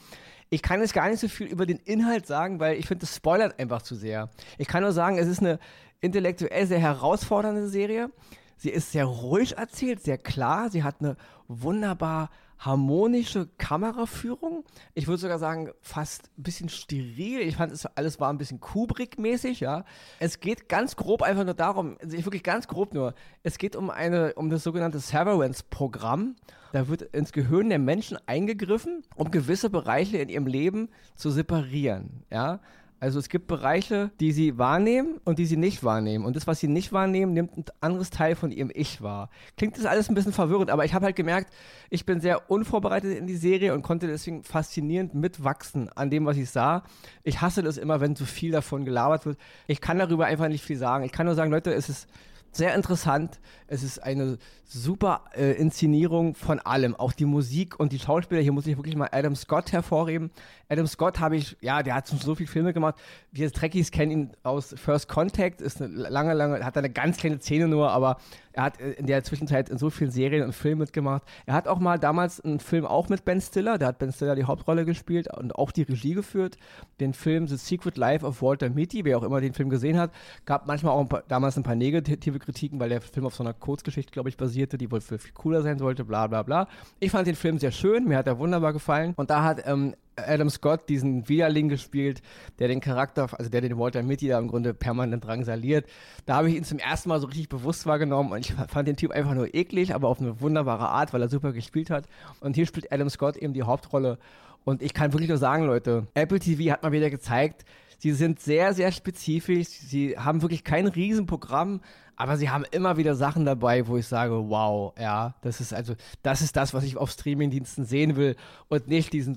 Ich 0.51 0.63
kann 0.63 0.81
jetzt 0.81 0.93
gar 0.93 1.09
nicht 1.09 1.21
so 1.21 1.29
viel 1.29 1.47
über 1.47 1.67
den 1.67 1.79
Inhalt 1.79 2.27
sagen, 2.27 2.59
weil 2.59 2.77
ich 2.77 2.87
finde, 2.87 3.03
das 3.03 3.15
spoilert 3.15 3.59
einfach 3.61 3.83
zu 3.83 3.95
sehr. 3.95 4.29
Ich 4.59 4.67
kann 4.67 4.83
nur 4.83 4.93
sagen, 4.93 5.19
es 5.19 5.29
ist 5.29 5.41
eine 5.41 5.59
intellektuell 6.03 6.67
sehr 6.67 6.79
herausfordernde 6.79 7.69
Serie. 7.69 8.11
Sie 8.59 8.71
ist 8.71 8.93
sehr 8.93 9.07
ruhig 9.07 9.57
erzählt, 9.57 10.03
sehr 10.03 10.19
klar. 10.19 10.71
Sie 10.71 10.83
hat 10.83 10.97
eine 11.01 11.17
wunderbar 11.49 12.29
harmonische 12.65 13.49
Kameraführung. 13.59 14.65
Ich 14.95 15.09
würde 15.09 15.19
sogar 15.19 15.39
sagen, 15.39 15.71
fast 15.81 16.31
ein 16.39 16.43
bisschen 16.45 16.69
steril. 16.69 17.41
Ich 17.41 17.57
fand, 17.57 17.73
es 17.73 17.87
alles 17.87 18.21
war 18.21 18.33
ein 18.33 18.39
bisschen 18.39 18.61
Kubrick-mäßig, 18.61 19.61
ja. 19.61 19.85
Es 20.21 20.39
geht 20.39 20.69
ganz 20.69 20.95
grob 20.95 21.23
einfach 21.23 21.45
nur 21.45 21.55
darum, 21.55 21.97
also 22.01 22.17
wirklich 22.25 22.45
ganz 22.45 22.69
grob 22.69 22.95
nur, 22.95 23.15
es 23.43 23.59
geht 23.59 23.75
um 23.75 23.91
eine, 23.91 24.35
um 24.35 24.49
das 24.49 24.63
sogenannte 24.63 25.01
Severance-Programm. 25.01 26.37
Da 26.73 26.89
wird 26.89 27.03
ins 27.03 27.33
Gehirn 27.33 27.69
der 27.69 27.81
Menschen 27.81 28.17
eingegriffen, 28.27 29.03
um 29.17 29.31
gewisse 29.31 29.69
Bereiche 29.69 30.19
in 30.19 30.29
ihrem 30.29 30.47
Leben 30.47 30.89
zu 31.17 31.31
separieren, 31.31 32.23
ja. 32.31 32.61
Also 33.03 33.19
es 33.19 33.29
gibt 33.29 33.49
Bereiche, 33.49 34.13
die 34.21 34.31
sie 34.31 34.59
wahrnehmen 34.59 35.19
und 35.25 35.41
die 35.41 35.47
sie 35.47 35.57
nicht 35.57 35.83
wahrnehmen. 35.83 36.25
Und 36.25 36.37
das, 36.37 36.47
was 36.47 36.61
sie 36.61 36.69
nicht 36.69 36.93
wahrnehmen, 36.93 37.33
nimmt 37.33 37.57
ein 37.57 37.65
anderes 37.81 38.11
Teil 38.11 38.37
von 38.37 38.53
ihrem 38.53 38.71
Ich 38.73 39.03
wahr. 39.03 39.29
Klingt 39.57 39.77
das 39.77 39.87
alles 39.87 40.09
ein 40.09 40.15
bisschen 40.15 40.33
verwirrend, 40.33 40.71
aber 40.71 40.85
ich 40.85 40.95
habe 40.95 41.07
halt 41.07 41.17
gemerkt, 41.17 41.53
ich 41.91 42.07
bin 42.07 42.21
sehr 42.21 42.49
unvorbereitet 42.49 43.19
in 43.19 43.27
die 43.27 43.35
Serie 43.35 43.75
und 43.75 43.83
konnte 43.83 44.07
deswegen 44.07 44.45
faszinierend 44.45 45.15
mitwachsen 45.15 45.89
an 45.97 46.11
dem, 46.11 46.27
was 46.27 46.37
ich 46.37 46.49
sah. 46.49 46.85
Ich 47.25 47.41
hasse 47.41 47.65
das 47.65 47.77
immer, 47.77 48.01
wenn 48.01 48.15
zu 48.15 48.25
viel 48.25 48.53
davon 48.53 48.85
gelabert 48.85 49.27
wird. 49.27 49.37
Ich 49.67 49.81
kann 49.81 49.99
darüber 49.99 50.27
einfach 50.27 50.47
nicht 50.47 50.63
viel 50.63 50.77
sagen. 50.77 51.03
Ich 51.05 51.11
kann 51.11 51.27
nur 51.27 51.35
sagen, 51.35 51.51
Leute, 51.51 51.75
es 51.75 51.89
ist 51.89 52.07
sehr 52.53 52.75
interessant. 52.75 53.41
Es 53.67 53.83
ist 53.83 53.99
eine 53.99 54.39
super 54.65 55.25
äh, 55.35 55.53
Inszenierung 55.53 56.35
von 56.35 56.59
allem, 56.61 56.95
auch 56.95 57.13
die 57.13 57.25
Musik 57.25 57.79
und 57.79 57.93
die 57.93 57.99
Schauspieler. 57.99 58.41
Hier 58.41 58.53
muss 58.53 58.67
ich 58.67 58.77
wirklich 58.77 58.97
mal 58.97 59.09
Adam 59.13 59.35
Scott 59.35 59.73
hervorheben. 59.73 60.31
Adam 60.69 60.87
Scott 60.87 61.21
habe 61.21 61.37
ich, 61.37 61.57
ja, 61.61 61.83
der 61.83 61.95
hat 61.95 62.09
schon 62.09 62.19
so 62.19 62.35
viele 62.35 62.49
Filme 62.49 62.73
gemacht. 62.73 62.95
Wir 63.31 63.53
Trekkies 63.53 63.91
kennen 63.91 64.11
ihn 64.11 64.31
aus 64.43 64.75
First 64.77 65.09
Contact, 65.09 65.61
ist 65.61 65.83
eine 65.83 66.09
lange, 66.09 66.33
lange, 66.33 66.65
hat 66.65 66.77
eine 66.79 66.91
ganz 66.91 67.19
kleine 67.19 67.41
Szene 67.41 67.69
nur, 67.69 67.91
aber 67.91 68.17
er 68.53 68.65
hat 68.65 68.81
äh, 68.81 68.93
in 68.93 69.07
der 69.07 69.23
Zwischenzeit 69.25 69.69
in 69.69 69.79
so 69.79 69.91
vielen 69.91 70.11
Serien 70.11 70.45
und 70.45 70.53
Filmen 70.53 70.79
mitgemacht. 70.79 71.23
Er 71.45 71.55
hat 71.55 71.69
auch 71.69 71.79
mal 71.79 71.99
damals 71.99 72.41
einen 72.41 72.61
Film 72.61 72.87
auch 72.87 73.09
mit 73.09 73.25
Ben 73.25 73.41
Stiller, 73.41 73.79
da 73.79 73.89
hat 73.89 73.99
Ben 73.99 74.13
Stiller 74.13 74.35
die 74.35 74.45
Hauptrolle 74.45 74.85
gespielt 74.85 75.29
und 75.37 75.55
auch 75.55 75.73
die 75.73 75.83
Regie 75.83 76.15
geführt. 76.15 76.57
Den 77.01 77.13
Film 77.13 77.47
The 77.47 77.57
Secret 77.57 77.99
Life 77.99 78.25
of 78.25 78.41
Walter 78.41 78.71
Mitty, 78.71 79.05
wer 79.05 79.19
auch 79.19 79.23
immer 79.23 79.41
den 79.41 79.53
Film 79.53 79.69
gesehen 79.69 79.99
hat, 79.99 80.11
gab 80.47 80.67
manchmal 80.67 80.95
auch 80.95 81.01
ein 81.01 81.09
paar, 81.09 81.23
damals 81.29 81.57
ein 81.57 81.63
paar 81.63 81.75
negative 81.75 82.39
Kritiken, 82.43 82.79
weil 82.79 82.91
der 82.91 83.01
Film 83.01 83.25
auf 83.27 83.35
so 83.35 83.43
einer 83.43 83.55
Kurzgeschichte, 83.55 84.13
glaube 84.13 84.29
ich, 84.29 84.37
basierte, 84.37 84.77
die 84.77 84.91
wohl 84.91 85.01
viel 85.01 85.19
cooler 85.33 85.63
sein 85.63 85.79
sollte, 85.79 86.05
bla 86.05 86.27
bla 86.27 86.43
bla. 86.43 86.69
Ich 87.01 87.11
fand 87.11 87.27
den 87.27 87.37
Film 87.37 87.59
sehr 87.59 87.73
schön, 87.73 88.07
mir 88.07 88.19
hat 88.19 88.27
er 88.27 88.39
wunderbar 88.39 88.73
gefallen 88.73 89.15
und 89.17 89.31
da 89.31 89.43
hat 89.43 89.63
ähm, 89.67 89.95
Adam 90.17 90.51
Scott 90.51 90.89
diesen 90.89 91.29
Widerling 91.29 91.69
gespielt, 91.69 92.23
der 92.59 92.69
den 92.69 92.81
Charakter, 92.81 93.29
also 93.39 93.51
der 93.51 93.61
den 93.61 93.79
Walter 93.79 94.03
Mitty 94.03 94.29
da 94.29 94.39
im 94.39 94.49
Grunde 94.49 94.75
permanent 94.75 95.25
drangsaliert. 95.25 95.87
Da 96.27 96.37
habe 96.37 96.51
ich 96.51 96.57
ihn 96.57 96.65
zum 96.65 96.79
ersten 96.79 97.09
Mal 97.09 97.21
so 97.21 97.27
richtig 97.27 97.49
bewusst 97.49 97.87
wahrgenommen 97.87 98.33
und 98.33 98.41
ich 98.41 98.53
fand 98.69 98.89
den 98.89 98.97
Typ 98.97 99.11
einfach 99.11 99.35
nur 99.35 99.55
eklig, 99.55 99.95
aber 99.95 100.09
auf 100.09 100.21
eine 100.21 100.41
wunderbare 100.41 100.89
Art, 100.89 101.13
weil 101.13 101.23
er 101.23 101.29
super 101.29 101.53
gespielt 101.53 101.91
hat. 101.91 102.07
Und 102.41 102.57
hier 102.57 102.67
spielt 102.67 102.93
Adam 102.93 103.09
Scott 103.09 103.37
eben 103.37 103.55
die 103.55 103.63
Hauptrolle. 103.63 104.19
Und 104.65 104.83
ich 104.83 104.95
kann 104.95 105.13
wirklich 105.13 105.29
nur 105.29 105.39
sagen, 105.39 105.65
Leute, 105.65 106.07
Apple 106.15 106.39
TV 106.39 106.73
hat 106.73 106.83
mal 106.83 106.93
wieder 106.93 107.11
gezeigt, 107.11 107.65
sie 107.99 108.13
sind 108.13 108.41
sehr, 108.41 108.75
sehr 108.75 108.93
spezifisch. 108.93 109.69
Sie 109.69 110.17
haben 110.17 110.43
wirklich 110.43 110.65
kein 110.65 110.87
Riesenprogramm, 110.87 111.81
aber 112.23 112.37
sie 112.37 112.51
haben 112.51 112.65
immer 112.71 112.97
wieder 112.97 113.17
Sachen 113.17 113.45
dabei, 113.45 113.89
wo 113.89 113.97
ich 113.97 114.07
sage, 114.07 114.49
wow, 114.49 114.93
ja, 114.97 115.35
das 115.41 115.61
ist 115.61 115.75
also, 115.75 115.95
das 116.23 116.41
ist 116.41 116.57
das, 116.57 116.73
was 116.73 116.85
ich 116.85 116.97
auf 116.97 117.11
Streamingdiensten 117.11 117.85
sehen 117.85 118.15
will 118.15 118.37
und 118.69 118.87
nicht 118.87 119.13
diesen 119.13 119.37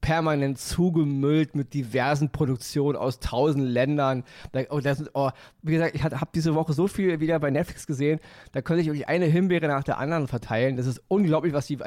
permanent 0.00 0.56
zugemüllt 0.56 1.56
mit 1.56 1.74
diversen 1.74 2.30
Produktionen 2.30 2.96
aus 2.96 3.18
tausend 3.18 3.64
Ländern. 3.64 4.22
Da, 4.52 4.60
oh, 4.70 4.78
das, 4.78 5.02
oh, 5.12 5.30
wie 5.62 5.72
gesagt, 5.72 5.96
ich 5.96 6.04
habe 6.04 6.30
diese 6.32 6.54
Woche 6.54 6.72
so 6.72 6.86
viel 6.86 7.18
wieder 7.18 7.40
bei 7.40 7.50
Netflix 7.50 7.84
gesehen, 7.84 8.20
da 8.52 8.62
könnte 8.62 8.82
ich 8.82 8.86
wirklich 8.86 9.08
eine 9.08 9.26
Himbeere 9.26 9.66
nach 9.66 9.82
der 9.82 9.98
anderen 9.98 10.28
verteilen. 10.28 10.76
Das 10.76 10.86
ist 10.86 11.02
unglaublich, 11.08 11.52
was 11.52 11.66
die 11.66 11.78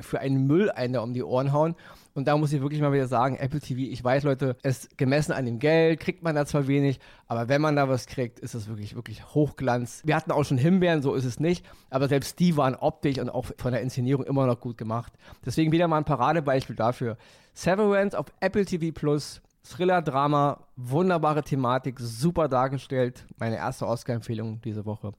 für 0.00 0.18
einen 0.18 0.48
Müll 0.48 0.68
einen 0.68 0.96
um 0.96 1.12
die 1.14 1.22
Ohren 1.22 1.52
hauen. 1.52 1.76
Und 2.16 2.26
da 2.28 2.36
muss 2.38 2.50
ich 2.54 2.62
wirklich 2.62 2.80
mal 2.80 2.94
wieder 2.94 3.08
sagen, 3.08 3.36
Apple 3.36 3.60
TV, 3.60 3.92
ich 3.92 4.02
weiß, 4.02 4.22
Leute, 4.22 4.56
es 4.62 4.88
gemessen 4.96 5.32
an 5.32 5.44
dem 5.44 5.58
Geld 5.58 6.00
kriegt 6.00 6.22
man 6.22 6.34
da 6.34 6.46
zwar 6.46 6.66
wenig, 6.66 6.98
aber 7.26 7.50
wenn 7.50 7.60
man 7.60 7.76
da 7.76 7.90
was 7.90 8.06
kriegt, 8.06 8.38
ist 8.38 8.54
es 8.54 8.68
wirklich, 8.68 8.94
wirklich 8.94 9.34
Hochglanz. 9.34 10.00
Wir 10.02 10.16
hatten 10.16 10.30
auch 10.30 10.42
schon 10.44 10.56
Himbeeren, 10.56 11.02
so 11.02 11.14
ist 11.14 11.26
es 11.26 11.40
nicht, 11.40 11.66
aber 11.90 12.08
selbst 12.08 12.38
die 12.38 12.56
waren 12.56 12.74
optisch 12.74 13.18
und 13.18 13.28
auch 13.28 13.44
von 13.58 13.70
der 13.70 13.82
Inszenierung 13.82 14.24
immer 14.24 14.46
noch 14.46 14.58
gut 14.60 14.78
gemacht. 14.78 15.12
Deswegen 15.44 15.72
wieder 15.72 15.88
mal 15.88 15.98
ein 15.98 16.06
Paradebeispiel 16.06 16.74
dafür. 16.74 17.18
Severance 17.52 18.18
auf 18.18 18.32
Apple 18.40 18.64
TV 18.64 18.98
Plus, 18.98 19.42
Thriller-Drama, 19.64 20.64
wunderbare 20.76 21.42
Thematik, 21.42 22.00
super 22.00 22.48
dargestellt. 22.48 23.26
Meine 23.36 23.56
erste 23.56 23.86
Oscar-Empfehlung 23.86 24.62
diese 24.62 24.86
Woche. 24.86 25.12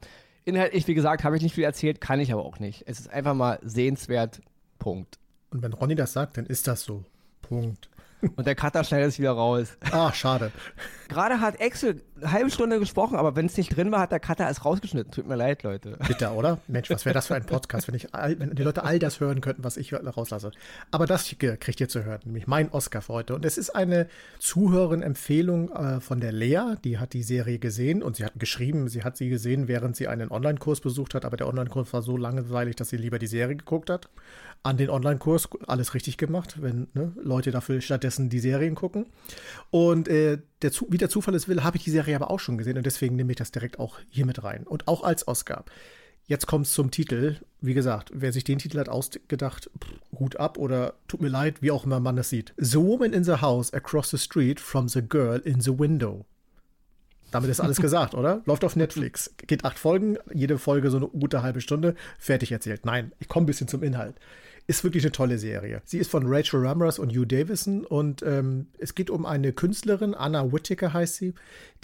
Inhaltlich, 0.45 0.87
wie 0.87 0.95
gesagt, 0.95 1.23
habe 1.23 1.37
ich 1.37 1.43
nicht 1.43 1.53
viel 1.53 1.63
erzählt, 1.63 2.01
kann 2.01 2.19
ich 2.19 2.33
aber 2.33 2.43
auch 2.43 2.57
nicht. 2.57 2.85
Es 2.87 2.99
ist 2.99 3.11
einfach 3.11 3.35
mal 3.35 3.59
sehenswert. 3.61 4.41
Punkt. 4.79 5.19
Und 5.49 5.61
wenn 5.61 5.73
Ronny 5.73 5.95
das 5.95 6.13
sagt, 6.13 6.37
dann 6.37 6.45
ist 6.45 6.67
das 6.67 6.83
so. 6.83 7.05
Punkt. 7.41 7.89
Und 8.35 8.47
der 8.47 8.55
Cutter 8.55 8.83
schneidet 8.83 9.09
es 9.09 9.19
wieder 9.19 9.31
raus. 9.31 9.77
Ah, 9.91 10.11
schade. 10.11 10.51
Gerade 11.07 11.39
hat 11.39 11.61
Axel 11.61 12.01
eine 12.19 12.31
halbe 12.31 12.49
Stunde 12.49 12.79
gesprochen, 12.79 13.15
aber 13.15 13.35
wenn 13.35 13.45
es 13.45 13.55
nicht 13.55 13.75
drin 13.77 13.91
war, 13.91 13.99
hat 13.99 14.11
der 14.11 14.19
Cutter 14.19 14.49
es 14.49 14.65
rausgeschnitten. 14.65 15.11
Tut 15.11 15.27
mir 15.27 15.35
leid, 15.35 15.61
Leute. 15.61 15.97
Bitter, 16.07 16.33
oder? 16.33 16.59
Mensch, 16.67 16.89
was 16.89 17.05
wäre 17.05 17.13
das 17.13 17.27
für 17.27 17.35
ein 17.35 17.45
Podcast, 17.45 17.87
wenn, 17.87 17.93
ich 17.93 18.15
all, 18.15 18.39
wenn 18.39 18.55
die 18.55 18.63
Leute 18.63 18.83
all 18.83 18.97
das 18.97 19.19
hören 19.19 19.39
könnten, 19.39 19.63
was 19.63 19.77
ich 19.77 19.93
rauslasse. 19.93 20.51
Aber 20.89 21.05
das 21.05 21.27
kriegt 21.37 21.79
ihr 21.79 21.89
zu 21.89 22.03
hören, 22.03 22.21
nämlich 22.25 22.47
mein 22.47 22.71
Oscar 22.71 23.01
für 23.01 23.13
heute. 23.13 23.35
Und 23.35 23.45
es 23.45 23.57
ist 23.57 23.69
eine 23.75 24.07
Zuhörerin-Empfehlung 24.39 25.71
äh, 25.71 25.99
von 26.01 26.19
der 26.19 26.31
Lea, 26.31 26.75
die 26.83 26.97
hat 26.97 27.13
die 27.13 27.23
Serie 27.23 27.59
gesehen 27.59 28.01
und 28.01 28.15
sie 28.15 28.25
hat 28.25 28.33
geschrieben, 28.37 28.89
sie 28.89 29.03
hat 29.03 29.15
sie 29.15 29.29
gesehen, 29.29 29.67
während 29.67 29.95
sie 29.95 30.07
einen 30.07 30.31
Online-Kurs 30.31 30.81
besucht 30.81 31.13
hat, 31.13 31.23
aber 31.23 31.37
der 31.37 31.47
Online-Kurs 31.47 31.93
war 31.93 32.01
so 32.01 32.17
langweilig, 32.17 32.75
dass 32.75 32.89
sie 32.89 32.97
lieber 32.97 33.19
die 33.19 33.27
Serie 33.27 33.55
geguckt 33.55 33.91
hat 33.91 34.09
an 34.67 34.75
den 34.75 34.89
Online-Kurs 34.89 35.47
alles 35.65 35.93
richtig 35.93 36.17
gemacht, 36.17 36.61
wenn 36.61 36.87
ne, 36.93 37.13
Leute 37.23 37.51
dafür 37.51 37.79
stattdessen 37.79 38.29
die 38.29 38.39
Serien 38.39 38.75
gucken. 38.75 39.05
Und 39.71 40.09
äh, 40.09 40.39
der, 40.61 40.71
wie 40.89 40.97
der 40.97 41.09
Zufall 41.09 41.35
es 41.35 41.47
will, 41.47 41.63
habe 41.63 41.77
ich 41.77 41.85
die 41.85 41.91
Serie 41.91 42.17
aber 42.17 42.29
auch 42.29 42.41
schon 42.41 42.57
gesehen 42.57 42.77
und 42.77 42.85
deswegen 42.85 43.15
nehme 43.15 43.31
ich 43.31 43.37
das 43.37 43.51
direkt 43.51 43.79
auch 43.79 43.99
hier 44.09 44.25
mit 44.25 44.43
rein. 44.43 44.63
Und 44.67 44.89
auch 44.89 45.03
als 45.03 45.25
Oscar. 45.25 45.63
Jetzt 46.25 46.47
kommt 46.47 46.65
es 46.65 46.73
zum 46.73 46.91
Titel. 46.91 47.37
Wie 47.61 47.73
gesagt, 47.73 48.11
wer 48.13 48.33
sich 48.33 48.43
den 48.43 48.59
Titel 48.59 48.77
hat 48.79 48.89
ausgedacht, 48.89 49.69
Hut 50.19 50.35
ab 50.35 50.57
oder 50.57 50.95
tut 51.07 51.21
mir 51.21 51.29
leid, 51.29 51.61
wie 51.61 51.71
auch 51.71 51.85
immer 51.85 52.01
man 52.01 52.17
das 52.17 52.29
sieht. 52.29 52.53
The 52.57 52.79
Woman 52.79 53.13
in 53.13 53.23
the 53.23 53.39
House 53.39 53.73
Across 53.73 54.09
the 54.09 54.17
Street 54.17 54.59
from 54.59 54.89
the 54.89 55.01
Girl 55.01 55.39
in 55.39 55.61
the 55.61 55.79
Window. 55.79 56.25
Damit 57.31 57.49
ist 57.49 57.61
alles 57.61 57.77
gesagt, 57.81 58.13
oder? 58.13 58.41
Läuft 58.45 58.65
auf 58.65 58.75
Netflix. 58.75 59.33
Geht 59.47 59.63
acht 59.63 59.79
Folgen, 59.79 60.17
jede 60.33 60.57
Folge 60.57 60.91
so 60.91 60.97
eine 60.97 61.07
gute 61.07 61.41
halbe 61.43 61.61
Stunde, 61.61 61.95
fertig 62.19 62.51
erzählt. 62.51 62.85
Nein, 62.85 63.13
ich 63.19 63.29
komme 63.29 63.45
ein 63.45 63.47
bisschen 63.47 63.69
zum 63.69 63.81
Inhalt. 63.81 64.15
Ist 64.69 64.83
wirklich 64.83 65.05
eine 65.05 65.13
tolle 65.13 65.37
Serie. 65.37 65.81
Sie 65.85 65.97
ist 65.97 66.11
von 66.11 66.23
Rachel 66.27 66.59
Ramirez 66.59 66.99
und 66.99 67.15
Hugh 67.15 67.25
Davison 67.25 67.85
und 67.85 68.21
ähm, 68.21 68.67
es 68.77 68.95
geht 68.95 69.09
um 69.09 69.25
eine 69.25 69.53
Künstlerin, 69.53 70.13
Anna 70.13 70.51
Whittaker 70.51 70.91
heißt 70.91 71.15
sie, 71.15 71.33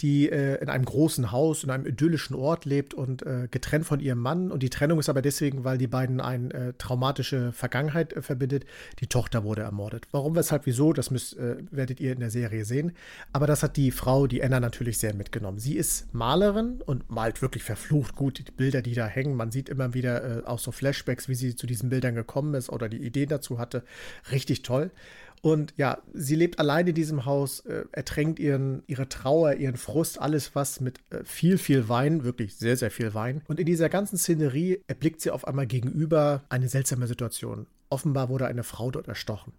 die 0.02 0.28
äh, 0.28 0.60
in 0.60 0.68
einem 0.68 0.84
großen 0.84 1.32
Haus, 1.32 1.64
in 1.64 1.70
einem 1.70 1.86
idyllischen 1.86 2.36
Ort 2.36 2.66
lebt 2.66 2.92
und 2.92 3.22
äh, 3.22 3.48
getrennt 3.50 3.86
von 3.86 4.00
ihrem 4.00 4.18
Mann. 4.18 4.50
Und 4.50 4.62
die 4.62 4.68
Trennung 4.68 4.98
ist 4.98 5.08
aber 5.08 5.22
deswegen, 5.22 5.64
weil 5.64 5.78
die 5.78 5.86
beiden 5.86 6.20
eine 6.20 6.52
äh, 6.52 6.72
traumatische 6.76 7.52
Vergangenheit 7.52 8.12
äh, 8.12 8.20
verbindet. 8.20 8.66
Die 9.00 9.06
Tochter 9.06 9.44
wurde 9.44 9.62
ermordet. 9.62 10.06
Warum, 10.10 10.36
weshalb, 10.36 10.66
wieso, 10.66 10.92
das 10.92 11.10
müsst, 11.10 11.38
äh, 11.38 11.56
werdet 11.70 12.00
ihr 12.00 12.12
in 12.12 12.20
der 12.20 12.30
Serie 12.30 12.66
sehen. 12.66 12.92
Aber 13.32 13.46
das 13.46 13.62
hat 13.62 13.78
die 13.78 13.92
Frau, 13.92 14.26
die 14.26 14.44
Anna, 14.44 14.60
natürlich 14.60 14.98
sehr 14.98 15.14
mitgenommen. 15.14 15.58
Sie 15.58 15.76
ist 15.76 16.12
Malerin 16.12 16.82
und 16.84 17.10
malt 17.10 17.40
wirklich 17.40 17.62
verflucht 17.62 18.14
gut 18.14 18.38
die 18.38 18.52
Bilder, 18.52 18.82
die 18.82 18.94
da 18.94 19.06
hängen. 19.06 19.36
Man 19.36 19.52
sieht 19.52 19.70
immer 19.70 19.94
wieder 19.94 20.42
auch 20.44 20.58
so 20.58 20.70
Flashbacks, 20.70 21.28
wie 21.28 21.34
sie 21.34 21.56
zu 21.56 21.66
diesen 21.66 21.88
Bildern 21.88 22.14
gekommen 22.14 22.54
ist 22.54 22.73
oder 22.74 22.88
die 22.88 23.04
Idee 23.04 23.26
dazu 23.26 23.58
hatte. 23.58 23.84
Richtig 24.30 24.62
toll. 24.62 24.90
Und 25.44 25.74
ja, 25.76 25.98
sie 26.14 26.36
lebt 26.36 26.58
allein 26.58 26.86
in 26.86 26.94
diesem 26.94 27.26
Haus, 27.26 27.60
äh, 27.60 27.84
ertränkt 27.92 28.38
ihren, 28.38 28.82
ihre 28.86 29.10
Trauer, 29.10 29.52
ihren 29.52 29.76
Frust, 29.76 30.18
alles 30.18 30.54
was 30.54 30.80
mit 30.80 31.00
äh, 31.10 31.22
viel, 31.24 31.58
viel 31.58 31.90
Wein, 31.90 32.24
wirklich 32.24 32.56
sehr, 32.56 32.78
sehr 32.78 32.90
viel 32.90 33.12
Wein. 33.12 33.42
Und 33.46 33.60
in 33.60 33.66
dieser 33.66 33.90
ganzen 33.90 34.16
Szenerie 34.16 34.80
erblickt 34.86 35.20
sie 35.20 35.30
auf 35.30 35.46
einmal 35.46 35.66
gegenüber 35.66 36.44
eine 36.48 36.68
seltsame 36.70 37.06
Situation. 37.06 37.66
Offenbar 37.94 38.28
wurde 38.28 38.48
eine 38.48 38.64
Frau 38.64 38.90
dort 38.90 39.06
erstochen. 39.06 39.52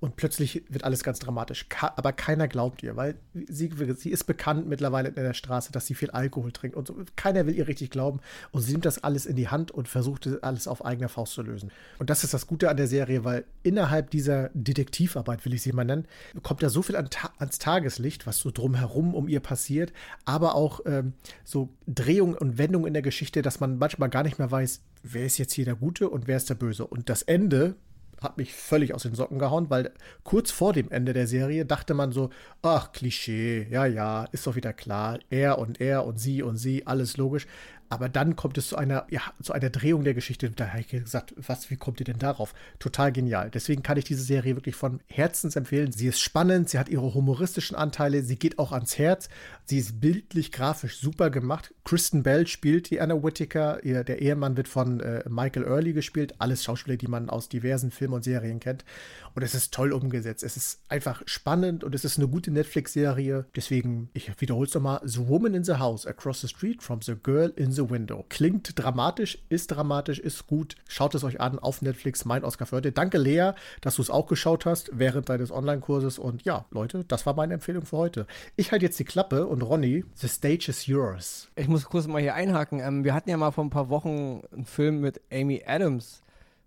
Und 0.00 0.16
plötzlich 0.16 0.62
wird 0.70 0.84
alles 0.84 1.04
ganz 1.04 1.18
dramatisch. 1.18 1.66
aber 1.80 2.12
keiner 2.12 2.48
glaubt 2.48 2.82
ihr, 2.82 2.96
weil 2.96 3.16
sie, 3.34 3.70
sie 3.94 4.08
ist 4.08 4.24
bekannt 4.24 4.66
mittlerweile 4.66 5.10
in 5.10 5.14
der 5.16 5.34
Straße, 5.34 5.70
dass 5.70 5.84
sie 5.84 5.94
viel 5.94 6.10
Alkohol 6.10 6.50
trinkt 6.50 6.78
und 6.78 6.88
so. 6.88 6.96
Keiner 7.14 7.44
will 7.44 7.54
ihr 7.54 7.68
richtig 7.68 7.90
glauben. 7.90 8.20
Und 8.52 8.62
sie 8.62 8.72
nimmt 8.72 8.86
das 8.86 9.04
alles 9.04 9.26
in 9.26 9.36
die 9.36 9.48
Hand 9.48 9.70
und 9.70 9.86
versucht 9.86 10.26
alles 10.42 10.66
auf 10.66 10.82
eigener 10.82 11.10
Faust 11.10 11.34
zu 11.34 11.42
lösen. 11.42 11.70
Und 11.98 12.08
das 12.08 12.24
ist 12.24 12.32
das 12.32 12.46
Gute 12.46 12.70
an 12.70 12.78
der 12.78 12.86
Serie, 12.86 13.22
weil 13.24 13.44
innerhalb 13.62 14.10
dieser 14.10 14.48
Detektivarbeit, 14.54 15.44
will 15.44 15.52
ich 15.52 15.60
sie 15.60 15.72
mal 15.72 15.84
nennen, 15.84 16.08
kommt 16.42 16.62
da 16.62 16.70
so 16.70 16.80
viel 16.80 16.96
an 16.96 17.10
ans 17.36 17.58
Tageslicht, 17.58 18.26
was 18.26 18.38
so 18.38 18.50
drumherum 18.50 19.14
um 19.14 19.28
ihr 19.28 19.40
passiert, 19.40 19.92
aber 20.24 20.54
auch 20.54 20.80
ähm, 20.86 21.12
so 21.44 21.68
Drehungen 21.86 22.34
und 22.34 22.56
Wendungen 22.56 22.86
in 22.86 22.94
der 22.94 23.02
Geschichte, 23.02 23.42
dass 23.42 23.60
man 23.60 23.76
manchmal 23.76 24.08
gar 24.08 24.22
nicht 24.22 24.38
mehr 24.38 24.50
weiß, 24.50 24.80
wer 25.04 25.26
ist 25.26 25.38
jetzt 25.38 25.52
hier 25.52 25.64
der 25.64 25.76
Gute 25.76 26.08
und 26.08 26.26
wer 26.26 26.36
ist 26.36 26.50
der 26.50 26.54
Böse. 26.54 26.86
Und 26.86 27.08
das 27.08 27.22
Ende 27.22 27.76
hat 28.20 28.38
mich 28.38 28.54
völlig 28.54 28.94
aus 28.94 29.02
den 29.02 29.14
Socken 29.14 29.38
gehauen, 29.38 29.68
weil 29.68 29.92
kurz 30.24 30.50
vor 30.50 30.72
dem 30.72 30.90
Ende 30.90 31.12
der 31.12 31.26
Serie 31.26 31.66
dachte 31.66 31.94
man 31.94 32.10
so, 32.10 32.30
ach, 32.62 32.92
Klischee, 32.92 33.66
ja, 33.70 33.86
ja, 33.86 34.24
ist 34.32 34.46
doch 34.46 34.56
wieder 34.56 34.72
klar, 34.72 35.18
er 35.30 35.58
und 35.58 35.80
er 35.80 36.06
und 36.06 36.18
sie 36.18 36.42
und 36.42 36.56
sie, 36.56 36.86
alles 36.86 37.16
logisch. 37.16 37.46
Aber 37.94 38.08
dann 38.08 38.34
kommt 38.34 38.58
es 38.58 38.66
zu 38.66 38.76
einer, 38.76 39.06
ja, 39.08 39.20
zu 39.40 39.52
einer 39.52 39.70
Drehung 39.70 40.02
der 40.02 40.14
Geschichte. 40.14 40.50
Da 40.50 40.70
habe 40.70 40.80
ich 40.80 40.88
gesagt, 40.88 41.32
was, 41.36 41.70
wie 41.70 41.76
kommt 41.76 42.00
ihr 42.00 42.04
denn 42.04 42.18
darauf? 42.18 42.52
Total 42.80 43.12
genial. 43.12 43.50
Deswegen 43.50 43.84
kann 43.84 43.96
ich 43.96 44.04
diese 44.04 44.24
Serie 44.24 44.56
wirklich 44.56 44.74
von 44.74 45.00
Herzens 45.06 45.54
empfehlen. 45.54 45.92
Sie 45.92 46.08
ist 46.08 46.18
spannend, 46.18 46.68
sie 46.68 46.80
hat 46.80 46.88
ihre 46.88 47.14
humoristischen 47.14 47.76
Anteile, 47.76 48.22
sie 48.22 48.36
geht 48.36 48.58
auch 48.58 48.72
ans 48.72 48.98
Herz. 48.98 49.28
Sie 49.64 49.78
ist 49.78 50.00
bildlich, 50.00 50.50
grafisch 50.50 50.98
super 50.98 51.30
gemacht. 51.30 51.72
Kristen 51.84 52.24
Bell 52.24 52.48
spielt 52.48 52.90
die 52.90 53.00
Anna 53.00 53.22
Whittaker. 53.22 53.84
Ihr, 53.84 54.02
der 54.02 54.20
Ehemann 54.20 54.56
wird 54.56 54.66
von 54.66 54.98
äh, 54.98 55.22
Michael 55.28 55.66
Early 55.66 55.92
gespielt. 55.92 56.34
Alles 56.38 56.64
Schauspieler, 56.64 56.96
die 56.96 57.06
man 57.06 57.30
aus 57.30 57.48
diversen 57.48 57.92
Filmen 57.92 58.14
und 58.14 58.24
Serien 58.24 58.58
kennt. 58.58 58.84
Und 59.34 59.42
es 59.42 59.54
ist 59.54 59.72
toll 59.72 59.92
umgesetzt. 59.92 60.42
Es 60.42 60.56
ist 60.56 60.80
einfach 60.88 61.22
spannend 61.26 61.84
und 61.84 61.94
es 61.94 62.04
ist 62.04 62.18
eine 62.18 62.28
gute 62.28 62.50
Netflix-Serie. 62.50 63.46
Deswegen, 63.56 64.10
ich 64.12 64.30
wiederhole 64.40 64.66
es 64.66 64.74
nochmal: 64.74 65.00
The 65.04 65.28
Woman 65.28 65.54
in 65.54 65.64
the 65.64 65.74
House, 65.74 66.06
Across 66.06 66.42
the 66.42 66.48
Street 66.48 66.82
from 66.82 67.00
the 67.00 67.14
Girl 67.14 67.52
in 67.56 67.72
the 67.72 67.83
Window. 67.90 68.24
Klingt 68.28 68.78
dramatisch, 68.78 69.38
ist 69.48 69.68
dramatisch, 69.68 70.18
ist 70.18 70.46
gut. 70.46 70.76
Schaut 70.88 71.14
es 71.14 71.24
euch 71.24 71.40
an 71.40 71.58
auf 71.58 71.82
Netflix, 71.82 72.24
mein 72.24 72.44
Oscar 72.44 72.66
für 72.66 72.76
heute. 72.76 72.92
Danke, 72.92 73.18
Lea, 73.18 73.52
dass 73.80 73.96
du 73.96 74.02
es 74.02 74.10
auch 74.10 74.26
geschaut 74.26 74.66
hast 74.66 74.90
während 74.92 75.28
deines 75.28 75.50
Online-Kurses. 75.50 76.18
Und 76.18 76.44
ja, 76.44 76.64
Leute, 76.70 77.04
das 77.04 77.26
war 77.26 77.34
meine 77.34 77.54
Empfehlung 77.54 77.84
für 77.84 77.96
heute. 77.96 78.26
Ich 78.56 78.72
halte 78.72 78.84
jetzt 78.84 78.98
die 78.98 79.04
Klappe 79.04 79.46
und 79.46 79.62
Ronny, 79.62 80.04
the 80.14 80.28
stage 80.28 80.66
is 80.68 80.86
yours. 80.86 81.48
Ich 81.56 81.68
muss 81.68 81.84
kurz 81.84 82.06
mal 82.06 82.20
hier 82.20 82.34
einhaken. 82.34 82.80
Ähm, 82.80 83.04
wir 83.04 83.14
hatten 83.14 83.30
ja 83.30 83.36
mal 83.36 83.50
vor 83.50 83.64
ein 83.64 83.70
paar 83.70 83.88
Wochen 83.88 84.42
einen 84.52 84.64
Film 84.64 85.00
mit 85.00 85.20
Amy 85.32 85.62
Adams 85.66 86.23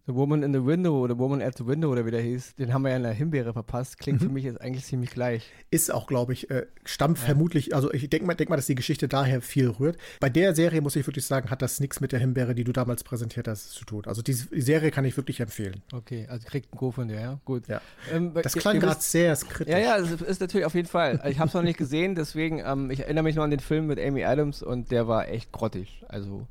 The 0.07 0.15
Woman 0.15 0.41
in 0.41 0.53
the 0.53 0.65
Window 0.65 1.03
oder 1.03 1.17
Woman 1.17 1.41
at 1.41 1.57
the 1.57 1.67
Window 1.67 1.91
oder 1.91 2.05
wie 2.05 2.11
der 2.11 2.21
hieß, 2.21 2.55
den 2.55 2.73
haben 2.73 2.83
wir 2.83 2.91
ja 2.91 2.95
in 2.95 3.03
der 3.03 3.11
Himbeere 3.11 3.51
verpasst. 3.51 3.99
Klingt 3.99 4.21
mhm. 4.21 4.27
für 4.27 4.31
mich 4.31 4.45
jetzt 4.45 4.61
eigentlich 4.61 4.85
ziemlich 4.85 5.09
gleich. 5.09 5.51
Ist 5.69 5.93
auch, 5.93 6.07
glaube 6.07 6.31
ich, 6.31 6.49
äh, 6.49 6.65
stammt 6.85 7.17
ja. 7.17 7.25
vermutlich, 7.25 7.75
also 7.75 7.91
ich 7.91 8.09
denke 8.09 8.25
mal, 8.25 8.33
denk 8.33 8.49
mal, 8.49 8.55
dass 8.55 8.67
die 8.67 8.75
Geschichte 8.75 9.09
daher 9.09 9.41
viel 9.41 9.67
rührt. 9.67 9.97
Bei 10.21 10.29
der 10.29 10.55
Serie 10.55 10.79
muss 10.79 10.95
ich 10.95 11.05
wirklich 11.05 11.25
sagen, 11.25 11.49
hat 11.49 11.61
das 11.61 11.81
nichts 11.81 11.99
mit 11.99 12.13
der 12.13 12.19
Himbeere, 12.19 12.55
die 12.55 12.63
du 12.63 12.71
damals 12.71 13.03
präsentiert 13.03 13.49
hast, 13.49 13.71
zu 13.71 13.83
tun. 13.83 14.03
Also 14.05 14.21
die 14.21 14.31
Serie 14.31 14.91
kann 14.91 15.03
ich 15.03 15.17
wirklich 15.17 15.41
empfehlen. 15.41 15.81
Okay, 15.91 16.25
also 16.29 16.47
kriegt 16.47 16.73
ein 16.73 16.77
Go 16.77 16.91
von 16.91 17.09
dir, 17.09 17.19
ja? 17.19 17.39
Gut. 17.43 17.67
Ja. 17.67 17.81
Ähm, 18.09 18.31
das 18.33 18.53
klang 18.53 18.79
gerade 18.79 19.01
sehr 19.01 19.35
kritisch. 19.35 19.73
Ja, 19.73 19.77
ja, 19.77 19.97
es 19.97 20.21
ist 20.21 20.39
natürlich 20.39 20.65
auf 20.65 20.75
jeden 20.75 20.87
Fall. 20.87 21.21
Ich 21.27 21.39
habe 21.39 21.49
es 21.49 21.53
noch 21.53 21.63
nicht 21.63 21.77
gesehen, 21.77 22.15
deswegen, 22.15 22.63
ähm, 22.65 22.91
ich 22.91 23.01
erinnere 23.01 23.25
mich 23.25 23.35
noch 23.35 23.43
an 23.43 23.51
den 23.51 23.59
Film 23.59 23.87
mit 23.87 23.99
Amy 23.99 24.23
Adams 24.23 24.63
und 24.63 24.89
der 24.89 25.09
war 25.09 25.27
echt 25.27 25.51
grottig. 25.51 26.05
Also 26.07 26.47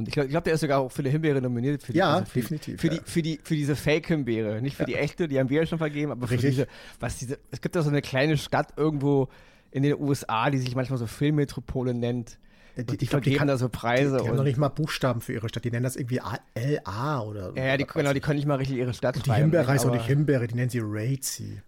und 0.00 0.08
ich 0.08 0.14
glaube, 0.14 0.28
glaub, 0.28 0.44
der 0.44 0.54
ist 0.54 0.60
sogar 0.60 0.80
auch 0.80 0.90
für 0.90 1.02
die 1.02 1.10
Himbeere 1.10 1.40
nominiert. 1.40 1.82
Für 1.82 1.92
die, 1.92 1.98
ja, 1.98 2.14
also 2.14 2.24
für, 2.24 2.40
definitiv. 2.40 2.80
Für, 2.80 2.88
ja. 2.88 2.94
Die, 2.94 3.00
für, 3.04 3.22
die, 3.22 3.40
für 3.42 3.54
diese 3.54 3.76
Fake-Himbeere. 3.76 4.60
Nicht 4.60 4.76
für 4.76 4.82
ja. 4.82 4.86
die 4.86 4.94
echte, 4.96 5.28
die 5.28 5.38
haben 5.38 5.50
wir 5.50 5.60
ja 5.60 5.66
schon 5.66 5.78
vergeben, 5.78 6.10
aber 6.10 6.30
Richtig. 6.30 6.40
für 6.40 6.50
diese, 6.50 6.66
was 6.98 7.18
diese, 7.18 7.38
es 7.50 7.60
gibt 7.60 7.76
da 7.76 7.82
so 7.82 7.90
eine 7.90 8.02
kleine 8.02 8.36
Stadt 8.36 8.72
irgendwo 8.76 9.28
in 9.70 9.82
den 9.82 10.00
USA, 10.00 10.50
die 10.50 10.58
sich 10.58 10.74
manchmal 10.74 10.98
so 10.98 11.06
Filmmetropole 11.06 11.94
nennt. 11.94 12.38
Die, 12.76 12.96
die, 12.96 13.04
ich 13.04 13.10
glaube, 13.10 13.24
die 13.24 13.34
kann 13.34 13.48
da 13.48 13.58
so 13.58 13.68
Preise. 13.68 14.16
Die, 14.16 14.22
die 14.22 14.28
haben 14.28 14.36
noch 14.36 14.44
nicht 14.44 14.56
mal 14.56 14.68
Buchstaben 14.68 15.20
für 15.20 15.32
ihre 15.32 15.48
Stadt. 15.48 15.64
Die 15.64 15.70
nennen 15.70 15.84
das 15.84 15.96
irgendwie 15.96 16.20
LA 16.56 17.22
oder. 17.22 17.52
Ja, 17.54 17.64
ja 17.64 17.76
die, 17.76 17.84
genau, 17.84 18.12
die 18.12 18.20
können 18.20 18.36
nicht 18.36 18.46
mal 18.46 18.54
richtig 18.56 18.78
ihre 18.78 18.94
Stadt 18.94 19.16
Und 19.16 19.26
die 19.26 19.32
Himbeere 19.32 19.66
heißt 19.66 19.84
auch 19.84 19.92
nicht 19.92 20.06
Himbeere, 20.06 20.46
die 20.46 20.54
nennen 20.54 20.70
sie 20.70 20.80
Razy. 20.82 21.60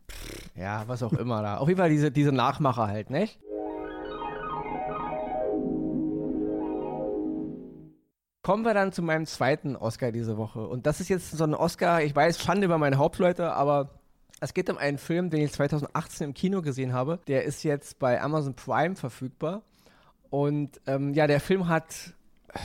Ja, 0.57 0.85
was 0.87 1.03
auch 1.03 1.13
immer 1.13 1.43
da. 1.43 1.59
Auf 1.59 1.69
jeden 1.69 1.79
Fall 1.79 1.91
diese, 1.91 2.11
diese 2.11 2.33
Nachmacher 2.33 2.87
halt, 2.87 3.11
nicht? 3.11 3.39
Kommen 8.43 8.65
wir 8.65 8.75
dann 8.75 8.93
zu 8.93 9.03
meinem 9.03 9.27
zweiten 9.27 9.77
Oscar 9.77 10.11
diese 10.11 10.37
Woche. 10.37 10.67
Und 10.67 10.87
das 10.87 11.01
ist 11.01 11.09
jetzt 11.09 11.31
so 11.31 11.45
ein 11.45 11.55
Oscar, 11.55 12.03
ich 12.03 12.15
weiß, 12.15 12.43
Schande 12.43 12.65
über 12.65 12.77
meine 12.77 12.99
Hauptleute, 12.99 13.53
aber 13.53 13.91
es 14.41 14.53
geht 14.53 14.69
um 14.69 14.79
einen 14.79 14.99
Film, 14.99 15.31
den 15.31 15.43
ich 15.43 15.53
2018 15.53 16.25
im 16.25 16.35
Kino 16.35 16.61
gesehen 16.61 16.93
habe. 16.93 17.21
Der 17.29 17.45
ist 17.45 17.63
jetzt 17.63 18.01
bei 18.01 18.21
Amazon 18.21 18.55
Prime 18.55 18.97
verfügbar. 18.97 19.63
Und 20.31 20.81
ähm, 20.87 21.15
ja, 21.15 21.29
der 21.29 21.39
Film 21.39 21.69
hat 21.69 22.15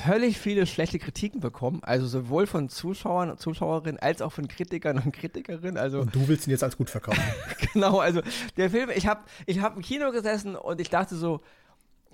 höllisch 0.06 0.38
viele 0.38 0.66
schlechte 0.66 1.00
Kritiken 1.00 1.40
bekommen, 1.40 1.82
also 1.84 2.08
sowohl 2.08 2.48
von 2.48 2.70
Zuschauern 2.70 3.30
und 3.30 3.40
Zuschauerinnen 3.40 4.00
als 4.00 4.22
auch 4.22 4.32
von 4.32 4.48
Kritikern 4.48 4.98
und 4.98 5.12
Kritikerinnen. 5.14 5.78
Also 5.78 6.00
und 6.00 6.16
du 6.16 6.28
willst 6.28 6.48
ihn 6.48 6.52
jetzt 6.52 6.64
als 6.64 6.78
gut 6.78 6.90
verkaufen. 6.90 7.22
genau, 7.74 8.00
also 8.00 8.22
der 8.58 8.70
Film, 8.70 8.90
ich 8.94 9.06
habe 9.06 9.22
ich 9.46 9.62
hab 9.62 9.76
im 9.76 9.82
Kino 9.82 10.12
gesessen 10.12 10.56
und 10.56 10.82
ich 10.82 10.90
dachte 10.90 11.16
so, 11.16 11.42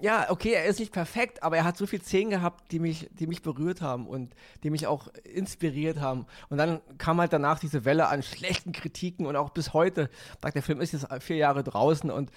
ja, 0.04 0.30
okay, 0.30 0.52
er 0.52 0.66
ist 0.66 0.82
nicht 0.82 0.92
perfekt, 0.92 1.44
aber 1.44 1.56
er 1.56 1.64
hat 1.64 1.78
so 1.78 1.86
viele 1.86 2.04
Szenen 2.04 2.30
gehabt, 2.30 2.74
die 2.74 2.80
mich, 2.80 3.10
die 3.14 3.26
mich 3.26 3.42
berührt 3.42 3.80
haben 3.80 4.06
und 4.06 4.36
die 4.62 4.70
mich 4.70 4.86
auch 4.86 5.08
inspiriert 5.24 6.02
haben. 6.02 6.26
Und 6.50 6.58
dann 6.58 6.82
kam 6.98 7.22
halt 7.22 7.32
danach 7.32 7.58
diese 7.58 7.86
Welle 7.86 8.10
an 8.10 8.22
schlechten 8.22 8.74
Kritiken 8.74 9.26
und 9.26 9.38
auch 9.38 9.52
bis 9.52 9.72
heute, 9.72 10.10
sagt 10.42 10.56
der 10.56 10.62
Film 10.62 10.82
ist 10.82 10.92
jetzt 10.92 11.08
vier 11.22 11.38
Jahre 11.38 11.64
draußen 11.64 12.12
und 12.12 12.32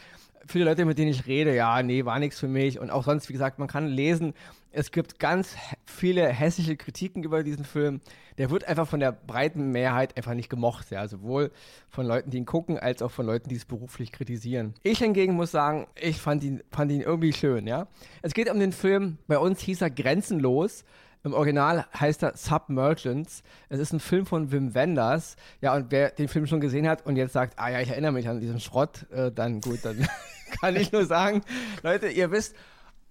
viele 0.47 0.65
Leute, 0.65 0.85
mit 0.85 0.99
denen 0.99 1.11
ich 1.11 1.27
rede, 1.27 1.55
ja, 1.55 1.83
nee, 1.83 2.05
war 2.05 2.19
nichts 2.19 2.39
für 2.39 2.49
mich. 2.49 2.79
Und 2.79 2.91
auch 2.91 3.05
sonst, 3.05 3.29
wie 3.29 3.33
gesagt, 3.33 3.59
man 3.59 3.69
kann 3.69 3.89
lesen, 3.89 4.35
es 4.73 4.91
gibt 4.91 5.19
ganz 5.19 5.57
viele 5.85 6.27
hässliche 6.29 6.77
Kritiken 6.77 7.23
über 7.23 7.43
diesen 7.43 7.65
Film. 7.65 8.01
Der 8.37 8.51
wird 8.51 8.69
einfach 8.69 8.87
von 8.87 9.01
der 9.01 9.13
breiten 9.13 9.73
Mehrheit 9.73 10.17
einfach 10.17 10.35
nicht 10.35 10.51
gemocht, 10.51 10.91
ja, 10.91 11.09
sowohl 11.09 11.51
von 11.89 12.07
Leuten, 12.07 12.31
die 12.31 12.37
ihn 12.37 12.45
gucken, 12.45 12.79
als 12.79 13.01
auch 13.01 13.11
von 13.11 13.25
Leuten, 13.25 13.49
die 13.49 13.57
es 13.57 13.65
beruflich 13.65 14.13
kritisieren. 14.13 14.75
Ich 14.83 14.99
hingegen 14.99 15.35
muss 15.35 15.51
sagen, 15.51 15.87
ich 15.95 16.21
fand 16.21 16.45
ihn, 16.45 16.63
fand 16.71 16.93
ihn 16.93 17.01
irgendwie 17.01 17.33
schön, 17.33 17.67
ja. 17.67 17.87
Es 18.21 18.35
geht 18.35 18.51
um 18.51 18.61
den 18.61 18.73
Film, 18.73 19.17
bei 19.27 19.39
uns 19.39 19.61
hieß 19.61 19.81
er 19.81 19.91
Grenzenlos. 19.91 20.85
Im 21.27 21.35
Original 21.35 21.87
heißt 21.99 22.23
er 22.23 22.37
Submergence. 22.37 23.43
Es 23.69 23.81
ist 23.81 23.93
ein 23.93 23.99
Film 23.99 24.27
von 24.27 24.53
Wim 24.53 24.75
Wenders. 24.75 25.35
Ja, 25.61 25.75
und 25.75 25.91
wer 25.91 26.11
den 26.11 26.29
Film 26.29 26.47
schon 26.47 26.61
gesehen 26.61 26.89
hat 26.89 27.05
und 27.05 27.17
jetzt 27.17 27.33
sagt, 27.33 27.59
ah 27.59 27.69
ja, 27.69 27.81
ich 27.81 27.89
erinnere 27.89 28.13
mich 28.13 28.29
an 28.29 28.39
diesen 28.39 28.61
Schrott, 28.61 29.11
äh, 29.11 29.33
dann 29.33 29.61
gut, 29.61 29.81
dann 29.83 30.07
kann 30.61 30.77
ich 30.77 30.93
nur 30.93 31.05
sagen, 31.05 31.43
Leute, 31.83 32.09
ihr 32.09 32.31
wisst, 32.31 32.55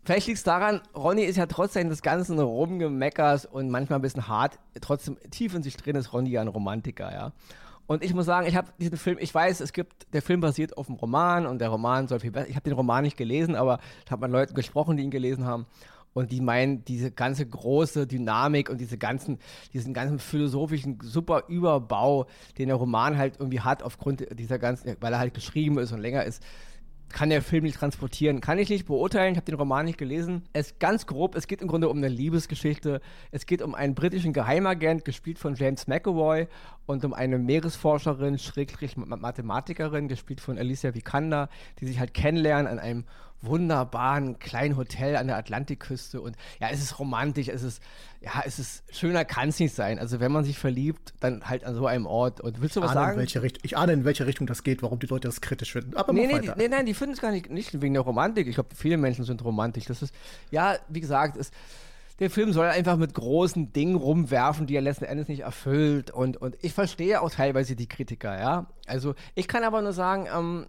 Vielleicht 0.06 0.28
liegt 0.28 0.38
es 0.38 0.44
daran, 0.44 0.82
Ronny 0.96 1.24
ist 1.24 1.36
ja 1.36 1.48
trotzdem 1.48 1.90
des 1.90 2.04
ganzen 2.04 2.40
Rumgemeckers 2.40 3.48
und 3.48 3.72
manchmal 3.72 3.98
ein 3.98 4.04
bisschen 4.04 4.28
hart. 4.28 4.60
Trotzdem 4.80 5.18
tief 5.32 5.56
in 5.56 5.64
sich 5.64 5.76
drin 5.78 5.96
ist 5.96 6.14
Ronny 6.14 6.30
ja 6.30 6.42
ein 6.42 6.48
Romantiker, 6.48 7.12
ja. 7.12 7.32
Und 7.88 8.04
ich 8.04 8.14
muss 8.14 8.28
sagen, 8.28 8.48
ich 8.48 8.56
habe 8.56 8.68
diesen 8.80 8.98
Film, 8.98 9.18
ich 9.20 9.34
weiß, 9.34 9.62
es 9.62 9.74
gibt, 9.74 10.14
der 10.14 10.22
Film 10.22 10.42
basiert 10.42 10.78
auf 10.78 10.90
einem 10.90 10.98
Roman 10.98 11.48
und 11.48 11.60
der 11.60 11.70
Roman 11.70 12.08
soll 12.08 12.20
viel 12.20 12.32
besser. 12.32 12.50
Ich 12.50 12.56
habe 12.56 12.64
den 12.64 12.74
Roman 12.74 13.04
nicht 13.04 13.18
gelesen, 13.18 13.56
aber 13.56 13.80
ich 14.06 14.12
habe 14.12 14.22
mit 14.22 14.32
Leuten 14.32 14.54
gesprochen, 14.54 14.96
die 14.96 15.04
ihn 15.04 15.12
gelesen 15.12 15.46
haben. 15.46 15.66
Und 16.16 16.32
die 16.32 16.40
meinen, 16.40 16.86
diese 16.86 17.12
ganze 17.12 17.46
große 17.46 18.08
Dynamik 18.08 18.70
und 18.70 18.80
diese 18.80 18.98
ganzen, 18.98 19.38
diesen 19.74 19.94
ganzen 19.94 20.18
philosophischen 20.18 20.98
super 21.04 21.44
Überbau, 21.50 22.28
den 22.58 22.70
der 22.70 22.78
Roman 22.78 23.18
halt 23.18 23.36
irgendwie 23.38 23.60
hat, 23.60 23.84
aufgrund 23.84 24.26
dieser 24.40 24.58
ganzen, 24.58 24.96
weil 25.02 25.12
er 25.12 25.20
halt 25.20 25.34
geschrieben 25.34 25.78
ist 25.78 25.92
und 25.92 26.00
länger 26.00 26.24
ist, 26.24 26.42
kann 27.10 27.30
der 27.30 27.42
Film 27.42 27.64
nicht 27.64 27.78
transportieren. 27.78 28.42
Kann 28.42 28.60
ich 28.60 28.70
nicht 28.70 28.86
beurteilen, 28.86 29.34
ich 29.34 29.38
habe 29.38 29.46
den 29.46 29.56
Roman 29.56 29.86
nicht 29.86 29.98
gelesen. 29.98 30.44
Es 30.54 30.68
ist 30.68 30.80
ganz 30.80 31.06
grob, 31.06 31.36
es 31.36 31.48
geht 31.48 31.62
im 31.62 31.68
Grunde 31.68 31.90
um 31.90 31.98
eine 31.98 32.08
Liebesgeschichte. 32.08 33.02
Es 33.32 33.46
geht 33.46 33.62
um 33.62 33.76
einen 33.76 33.94
britischen 33.94 34.34
Geheimagent, 34.34 35.06
gespielt 35.06 35.38
von 35.38 35.56
James 35.56 35.88
McAvoy, 35.88 36.48
und 36.86 37.04
um 37.04 37.14
eine 37.14 37.40
Meeresforscherin, 37.40 38.38
Schrägstrich 38.38 38.96
Mathematikerin, 38.96 40.08
gespielt 40.08 40.40
von 40.40 40.58
Alicia 40.58 40.94
Vikander, 40.94 41.50
die 41.80 41.86
sich 41.88 42.00
halt 42.00 42.14
kennenlernen 42.14 42.68
an 42.68 42.80
einem 42.80 43.06
wunderbaren 43.42 44.40
kleinen 44.40 44.78
Hotel 44.78 45.16
an 45.16 45.28
der 45.28 45.38
Atlantikküste 45.38 46.22
und 46.22 46.36
ja, 46.60 46.70
es 46.72 46.82
ist 46.82 47.00
romantisch, 47.00 47.48
es 47.48 47.64
ist, 47.64 47.82
ja, 48.22 48.44
es 48.46 48.60
ist, 48.60 48.84
schöner 48.92 49.26
kann 49.26 49.50
es 49.50 49.60
nicht 49.60 49.76
sein. 49.76 50.00
Also 50.00 50.20
wenn 50.20 50.32
man 50.32 50.44
sich 50.44 50.58
verliebt, 50.58 51.14
dann 51.20 51.44
halt 51.48 51.64
an 51.64 51.76
so 51.76 51.86
einem 51.86 52.06
Ort. 52.06 52.42
Und 52.42 52.62
willst 52.62 52.76
du 52.76 52.82
was 52.82 52.94
sagen? 52.94 53.18
welche 53.18 53.42
Richt 53.42 53.60
ich 53.64 53.78
ahne, 53.78 53.94
in 53.94 54.06
welche 54.06 54.26
Richtung 54.26 54.48
das 54.48 54.64
geht, 54.64 54.82
warum 54.82 55.00
die 55.00 55.08
Leute 55.08 55.28
das 55.28 55.42
kritisch 55.42 55.74
finden. 55.74 55.96
Aber 55.96 56.12
nee, 56.14 56.28
nee, 56.28 56.40
die, 56.40 56.52
nee, 56.56 56.68
nein, 56.68 56.86
die 56.86 56.94
finden 56.94 57.14
es 57.14 57.22
gar 57.22 57.32
nicht, 57.32 57.50
nicht 57.50 57.82
wegen 57.82 57.94
der 57.94 58.04
Romantik. 58.04 58.48
Ich 58.48 58.56
glaube, 58.56 58.70
viele 58.76 58.98
Menschen 58.98 59.26
sind 59.26 59.44
romantisch. 59.44 59.86
Das 59.86 60.02
ist, 60.02 60.14
ja, 60.50 60.76
wie 60.90 61.02
gesagt, 61.02 61.38
es 61.38 61.52
der 62.20 62.30
Film 62.30 62.54
soll 62.54 62.68
einfach 62.68 62.96
mit 62.96 63.14
großen 63.14 63.74
Dingen 63.74 63.96
rumwerfen, 63.96 64.68
die 64.68 64.76
er 64.76 64.82
letzten 64.82 65.04
Endes 65.04 65.28
nicht 65.28 65.42
erfüllt. 65.42 66.12
Und, 66.12 66.38
und 66.38 66.56
ich 66.62 66.74
verstehe 66.74 67.22
auch 67.22 67.30
teilweise 67.30 67.76
die 67.76 67.88
Kritiker, 67.88 68.40
ja. 68.40 68.68
Also 68.88 69.16
ich 69.34 69.48
kann 69.48 69.64
aber 69.64 69.82
nur 69.82 69.92
sagen, 69.92 70.28
ähm, 70.34 70.68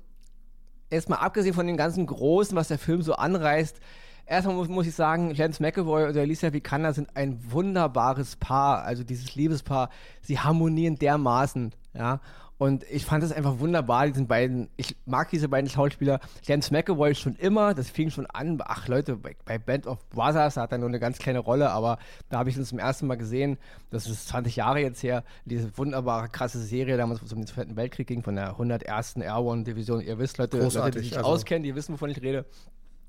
erstmal 0.90 1.21
abgesehen 1.21 1.55
von 1.55 1.66
den 1.66 1.76
ganzen 1.76 2.07
Großen, 2.07 2.57
was 2.57 2.69
der 2.69 2.78
Film 2.78 3.02
so 3.02 3.14
anreißt, 3.14 3.81
erstmal 4.26 4.57
muss, 4.57 4.69
muss 4.69 4.87
ich 4.87 4.95
sagen, 4.95 5.33
James 5.35 5.61
McAvoy 5.61 6.09
und 6.09 6.16
Alicia 6.16 6.52
Vikander 6.52 6.93
sind 6.93 7.09
ein 7.14 7.38
wunderbares 7.50 8.37
Paar, 8.37 8.83
also 8.83 9.05
dieses 9.05 9.35
Liebespaar, 9.35 9.90
sie 10.23 10.38
harmonieren 10.38 10.97
dermaßen, 10.97 11.73
ja. 11.95 12.21
Und 12.59 12.85
ich 12.91 13.05
fand 13.05 13.23
es 13.23 13.33
einfach 13.33 13.59
wunderbar, 13.59 14.07
diesen 14.07 14.27
beiden, 14.27 14.71
ich 14.79 14.97
mag 15.05 15.29
diese 15.29 15.49
beiden 15.49 15.69
Schauspieler. 15.69 16.21
James 16.43 16.71
McAvoy 16.71 17.15
schon 17.15 17.37
immer, 17.37 17.75
das 17.75 17.91
fing 17.91 18.09
schon 18.09 18.27
an, 18.27 18.59
ach 18.65 18.89
Leute, 18.89 19.17
bei, 19.17 19.37
bei 19.45 19.59
Band 19.59 19.87
of 19.87 20.09
Brothers 20.09 20.57
hat 20.57 20.73
er 20.73 20.79
nur 20.79 20.89
eine 20.89 20.99
ganz 20.99 21.19
kleine 21.19 21.41
Rolle, 21.41 21.71
aber 21.71 21.99
da 22.31 22.39
habe 22.39 22.49
ich 22.49 22.57
ihn 22.57 22.65
zum 22.65 22.79
ersten 22.79 23.07
Mal 23.07 23.17
gesehen, 23.17 23.59
das 23.91 24.07
ist 24.07 24.29
20 24.29 24.57
Jahre 24.57 24.81
jetzt 24.81 25.03
her, 25.03 25.23
diese 25.45 25.77
wunderbare, 25.77 26.29
krasse 26.29 26.59
Serie, 26.59 26.97
damals, 26.97 27.21
wo 27.21 27.27
es 27.27 27.33
um 27.33 27.41
den 27.41 27.47
Zweiten 27.47 27.77
Weltkrieg 27.77 28.07
ging, 28.07 28.23
von 28.23 28.37
der 28.37 28.51
101. 28.53 29.17
Airborne 29.17 29.65
Division. 29.65 30.01
Ihr 30.01 30.19
wisst, 30.19 30.39
Leute, 30.39 30.59
Leute 30.59 30.91
die 30.93 31.01
sich 31.01 31.19
also. 31.19 31.29
auskennen, 31.29 31.63
die 31.63 31.75
wissen, 31.75 31.93
wovon 31.93 32.09
ich 32.09 32.23
rede. 32.23 32.47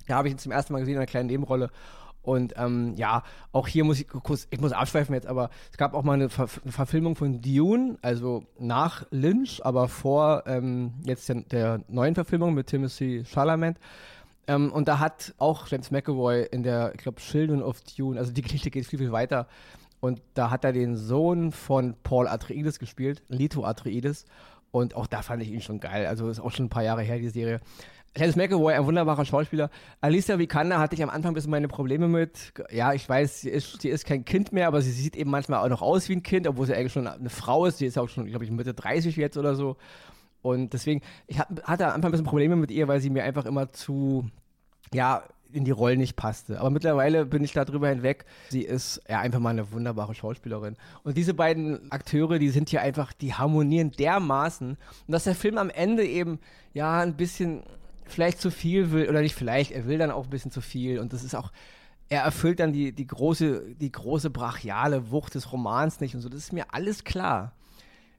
Da 0.07 0.15
habe 0.15 0.27
ich 0.27 0.33
ihn 0.33 0.39
zum 0.39 0.51
ersten 0.51 0.73
Mal 0.73 0.79
gesehen 0.79 0.95
in 0.95 0.99
einer 0.99 1.05
kleinen 1.05 1.27
Nebenrolle. 1.27 1.69
Und 2.27 2.55
ähm, 2.57 2.93
ja, 2.97 3.23
auch 3.53 3.69
hier 3.69 3.85
muss 3.85 4.01
ich 4.01 4.07
kurz, 4.09 4.49
ich 4.51 4.59
muss 4.59 4.73
abschweifen 4.73 5.15
jetzt, 5.15 5.27
aber 5.27 5.49
es 5.71 5.77
gab 5.77 5.93
auch 5.93 6.03
mal 6.03 6.15
eine, 6.15 6.27
Ver 6.27 6.49
eine 6.61 6.73
Verfilmung 6.73 7.15
von 7.15 7.41
Dune, 7.41 7.97
also 8.01 8.43
nach 8.59 9.05
Lynch, 9.11 9.65
aber 9.65 9.87
vor 9.87 10.43
ähm, 10.45 10.91
jetzt 11.05 11.29
der, 11.29 11.35
der, 11.43 11.81
neuen 11.87 12.15
Verfilmung 12.15 12.53
mit 12.53 12.67
Timothy 12.67 13.23
Chalamet. 13.23 13.77
Ähm, 14.45 14.73
und 14.73 14.89
da 14.89 14.99
hat 14.99 15.35
auch 15.37 15.67
James 15.69 15.89
McAvoy 15.89 16.45
in 16.51 16.63
der, 16.63 16.91
ich 16.95 17.01
glaube, 17.01 17.21
Children 17.21 17.63
of 17.63 17.79
Dune, 17.95 18.19
also 18.19 18.33
die 18.33 18.41
Geschichte 18.41 18.71
geht 18.71 18.85
viel, 18.85 18.99
viel 18.99 19.13
weiter. 19.13 19.47
Und 20.01 20.21
da 20.33 20.51
hat 20.51 20.65
er 20.65 20.73
den 20.73 20.97
Sohn 20.97 21.53
von 21.53 21.95
Paul 22.03 22.27
Atreides 22.27 22.77
gespielt, 22.77 23.23
Lito 23.29 23.63
Atreides. 23.63 24.25
Und 24.71 24.95
auch 24.95 25.07
da 25.07 25.21
fand 25.21 25.41
ich 25.43 25.49
ihn 25.49 25.61
schon 25.61 25.79
geil. 25.79 26.05
Also 26.05 26.29
ist 26.29 26.41
auch 26.41 26.51
schon 26.51 26.65
ein 26.65 26.69
paar 26.69 26.83
Jahre 26.83 27.03
her, 27.03 27.19
die 27.19 27.29
Serie. 27.29 27.61
James 28.15 28.35
McAvoy, 28.35 28.73
ein 28.73 28.85
wunderbarer 28.85 29.25
Schauspieler. 29.25 29.69
Alicia 30.01 30.39
Vikander 30.39 30.79
hatte 30.79 30.95
ich 30.95 31.03
am 31.03 31.09
Anfang 31.09 31.31
ein 31.31 31.33
bisschen 31.35 31.51
meine 31.51 31.67
Probleme 31.67 32.07
mit. 32.07 32.53
Ja, 32.71 32.93
ich 32.93 33.07
weiß, 33.07 33.41
sie 33.41 33.49
ist, 33.49 33.81
sie 33.81 33.89
ist 33.89 34.05
kein 34.05 34.25
Kind 34.25 34.51
mehr, 34.51 34.67
aber 34.67 34.81
sie 34.81 34.91
sieht 34.91 35.15
eben 35.15 35.29
manchmal 35.29 35.63
auch 35.63 35.69
noch 35.69 35.81
aus 35.81 36.09
wie 36.09 36.13
ein 36.13 36.23
Kind, 36.23 36.47
obwohl 36.47 36.65
sie 36.65 36.73
eigentlich 36.73 36.93
schon 36.93 37.07
eine 37.07 37.29
Frau 37.29 37.65
ist. 37.65 37.77
Sie 37.77 37.85
ist 37.85 37.97
auch 37.97 38.09
schon, 38.09 38.25
glaube 38.25 38.43
ich, 38.43 38.51
Mitte 38.51 38.73
30 38.73 39.15
jetzt 39.17 39.37
oder 39.37 39.55
so. 39.55 39.77
Und 40.41 40.73
deswegen, 40.73 41.01
ich 41.27 41.39
hatte 41.39 41.87
am 41.87 41.93
Anfang 41.93 42.05
ein 42.05 42.11
bisschen 42.11 42.25
Probleme 42.25 42.55
mit 42.55 42.71
ihr, 42.71 42.87
weil 42.87 43.01
sie 43.01 43.09
mir 43.09 43.23
einfach 43.23 43.45
immer 43.45 43.71
zu, 43.71 44.29
ja, 44.93 45.23
in 45.51 45.65
die 45.65 45.71
Rollen 45.71 45.99
nicht 45.99 46.15
passte. 46.15 46.59
Aber 46.59 46.69
mittlerweile 46.69 47.25
bin 47.25 47.43
ich 47.43 47.53
darüber 47.53 47.89
hinweg. 47.89 48.25
Sie 48.49 48.63
ist 48.63 49.01
ja 49.07 49.19
einfach 49.19 49.39
mal 49.39 49.51
eine 49.51 49.71
wunderbare 49.71 50.13
Schauspielerin. 50.13 50.75
Und 51.03 51.17
diese 51.17 51.33
beiden 51.33 51.91
Akteure, 51.91 52.39
die 52.39 52.49
sind 52.49 52.69
hier 52.69 52.81
einfach, 52.81 53.13
die 53.13 53.33
harmonieren 53.33 53.91
dermaßen. 53.91 54.69
Und 54.71 55.11
dass 55.11 55.23
der 55.23 55.35
Film 55.35 55.57
am 55.57 55.69
Ende 55.69 56.05
eben, 56.05 56.39
ja, 56.73 56.99
ein 56.99 57.15
bisschen 57.15 57.63
vielleicht 58.09 58.41
zu 58.41 58.51
viel 58.51 58.91
will, 58.91 59.09
oder 59.09 59.21
nicht 59.21 59.35
vielleicht, 59.35 59.71
er 59.71 59.85
will 59.85 59.97
dann 59.97 60.11
auch 60.11 60.25
ein 60.25 60.29
bisschen 60.29 60.51
zu 60.51 60.61
viel 60.61 60.99
und 60.99 61.13
das 61.13 61.23
ist 61.23 61.35
auch, 61.35 61.51
er 62.09 62.21
erfüllt 62.21 62.59
dann 62.59 62.71
die, 62.71 62.93
die 62.93 63.07
große, 63.07 63.75
die 63.75 63.91
große 63.91 64.29
brachiale 64.29 65.11
Wucht 65.11 65.35
des 65.35 65.51
Romans 65.51 65.99
nicht 65.99 66.15
und 66.15 66.21
so, 66.21 66.29
das 66.29 66.39
ist 66.39 66.53
mir 66.53 66.73
alles 66.73 67.03
klar. 67.03 67.53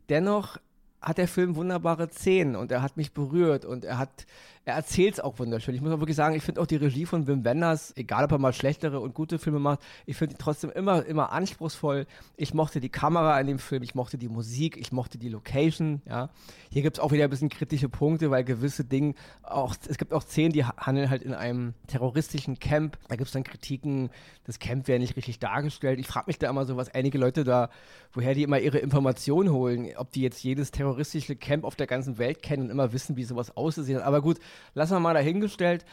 Dennoch 0.09 0.59
hat 1.01 1.19
der 1.19 1.29
Film 1.29 1.57
wunderbare 1.57 2.09
Szenen 2.11 2.57
und 2.57 2.73
er 2.73 2.83
hat 2.83 2.97
mich 2.97 3.13
berührt 3.13 3.65
und 3.65 3.85
er 3.85 3.99
hat, 3.99 4.27
er 4.69 4.75
erzählt 4.75 5.15
es 5.15 5.21
auch 5.21 5.39
wunderschön. 5.39 5.75
Ich 5.75 5.81
muss 5.81 5.91
auch 5.93 5.99
wirklich 5.99 6.17
sagen, 6.17 6.35
ich 6.35 6.43
finde 6.43 6.61
auch 6.61 6.67
die 6.67 6.77
Regie 6.77 7.07
von 7.07 7.27
Wim 7.27 7.43
Wenders, 7.43 7.95
egal 7.97 8.25
ob 8.25 8.33
er 8.33 8.39
mal 8.39 8.53
schlechtere 8.53 9.01
und 9.01 9.15
gute 9.15 9.39
Filme 9.39 9.59
macht, 9.59 9.81
ich 10.05 10.15
finde 10.19 10.35
die 10.35 10.39
trotzdem 10.39 10.71
immer, 10.71 11.07
immer 11.07 11.33
anspruchsvoll. 11.33 12.07
Ich 12.37 12.53
mochte 12.53 12.79
die 12.79 12.91
Kamera 12.91 13.41
in 13.41 13.47
dem 13.47 13.59
Film, 13.59 13.83
ich 13.83 13.95
mochte 13.95 14.19
die 14.19 14.29
Musik, 14.29 14.77
ich 14.77 14.93
mochte 14.93 15.17
die 15.17 15.31
Location, 15.31 16.03
ja. 16.07 16.29
Hier 16.71 16.83
gibt 16.83 16.99
es 16.99 17.03
auch 17.03 17.13
wieder 17.13 17.25
ein 17.25 17.31
bisschen 17.31 17.49
kritische 17.49 17.89
Punkte, 17.89 18.31
weil 18.31 18.45
gewisse 18.45 18.85
Dinge, 18.85 19.15
auch, 19.43 19.75
es 19.89 19.97
gibt 19.97 20.13
auch 20.13 20.21
Szenen, 20.21 20.53
die 20.53 20.67
handeln 20.67 21.09
halt 21.09 21.23
in 21.23 21.33
einem 21.33 21.73
terroristischen 21.87 22.59
Camp. 22.59 22.99
Da 23.09 23.17
gibt 23.17 23.29
es 23.29 23.33
dann 23.33 23.45
Kritiken, 23.45 24.11
das 24.45 24.59
Camp 24.59 24.87
wäre 24.87 24.99
nicht 24.99 25.17
richtig 25.17 25.39
dargestellt. 25.39 25.99
Ich 25.99 26.07
frage 26.07 26.27
mich 26.27 26.39
da 26.39 26.51
immer 26.51 26.67
so, 26.67 26.77
was 26.77 26.95
einige 26.95 27.17
Leute 27.17 27.45
da, 27.45 27.71
woher 28.13 28.35
die 28.35 28.43
immer 28.43 28.59
ihre 28.59 28.79
Informationen 28.79 29.51
holen, 29.51 29.89
ob 29.97 30.13
die 30.13 30.21
jetzt 30.21 30.45
jedes 30.45 30.73
terroristische 30.73 31.37
Camp 31.37 31.65
auf 31.65 31.75
der 31.75 31.87
ganzen 31.87 32.19
Welt 32.19 32.43
kennen 32.43 32.65
und 32.65 32.71
immer 32.71 32.93
wissen, 32.93 33.17
wie 33.17 33.25
sowas 33.25 33.57
aussieht. 33.57 33.97
Aber 33.97 34.21
gut, 34.21 34.39
lassen 34.75 34.93
wir 34.95 35.01
mal 35.01 35.15
dahingestellt. 35.15 35.85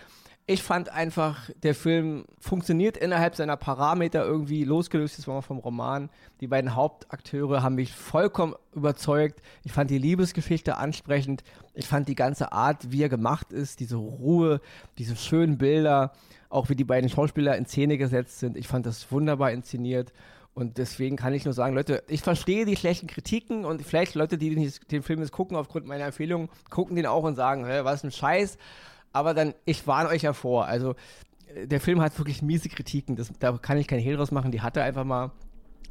Ich 0.48 0.62
fand 0.62 0.90
einfach, 0.90 1.50
der 1.64 1.74
Film 1.74 2.26
funktioniert 2.40 2.98
innerhalb 2.98 3.36
seiner 3.36 3.58
Parameter 3.58 4.24
irgendwie 4.24 4.64
losgelöst 4.64 5.18
ist 5.18 5.26
vom 5.26 5.58
Roman. 5.58 6.12
Die 6.40 6.46
beiden 6.46 6.76
Hauptakteure 6.76 7.64
haben 7.64 7.74
mich 7.74 7.92
vollkommen 7.92 8.54
überzeugt. 8.72 9.42
Ich 9.64 9.72
fand 9.72 9.90
die 9.90 9.98
Liebesgeschichte 9.98 10.78
ansprechend. 10.78 11.44
Ich 11.74 11.88
fand 11.88 12.08
die 12.08 12.14
ganze 12.14 12.52
Art, 12.52 12.92
wie 12.92 13.02
er 13.02 13.10
gemacht 13.10 13.52
ist, 13.52 13.80
diese 13.80 13.96
Ruhe, 13.96 14.62
diese 15.00 15.16
schönen 15.16 15.58
Bilder, 15.58 16.12
auch 16.50 16.70
wie 16.70 16.76
die 16.76 16.84
beiden 16.84 17.10
Schauspieler 17.10 17.58
in 17.58 17.66
Szene 17.66 17.98
gesetzt 17.98 18.38
sind. 18.38 18.56
Ich 18.56 18.68
fand 18.68 18.86
das 18.86 19.12
wunderbar 19.12 19.52
inszeniert. 19.52 20.14
Und 20.56 20.78
deswegen 20.78 21.18
kann 21.18 21.34
ich 21.34 21.44
nur 21.44 21.54
sagen, 21.54 21.76
Leute, 21.76 22.02
ich 22.08 22.22
verstehe 22.22 22.66
die 22.66 22.78
schlechten 22.78 23.08
Kritiken 23.08 23.66
und 23.66 23.82
vielleicht 23.82 24.16
Leute, 24.16 24.38
die 24.38 24.56
den, 24.56 24.72
den 24.90 25.04
Film 25.04 25.20
jetzt 25.20 25.34
gucken 25.34 25.58
aufgrund 25.58 25.86
meiner 25.86 26.06
Empfehlung, 26.06 26.50
gucken 26.70 26.96
den 26.96 27.06
auch 27.06 27.24
und 27.24 27.36
sagen, 27.36 27.66
hä, 27.66 27.82
was 27.84 28.06
ein 28.06 28.12
Scheiß. 28.12 28.58
Aber 29.12 29.34
dann, 29.34 29.54
ich 29.66 29.86
warne 29.86 30.08
euch 30.08 30.22
ja 30.22 30.32
vor. 30.32 30.66
Also, 30.66 30.96
äh, 31.54 31.68
der 31.68 31.82
Film 31.82 32.02
hat 32.02 32.18
wirklich 32.18 32.42
miese 32.42 32.70
Kritiken. 32.70 33.18
Das, 33.18 33.34
da 33.38 33.52
kann 33.58 33.78
ich 33.78 33.88
kein 33.88 34.00
Hehl 34.00 34.16
draus 34.16 34.32
machen. 34.32 34.52
Die 34.52 34.62
hat 34.62 34.78
er 34.78 34.86
einfach 34.86 35.04
mal. 35.04 35.32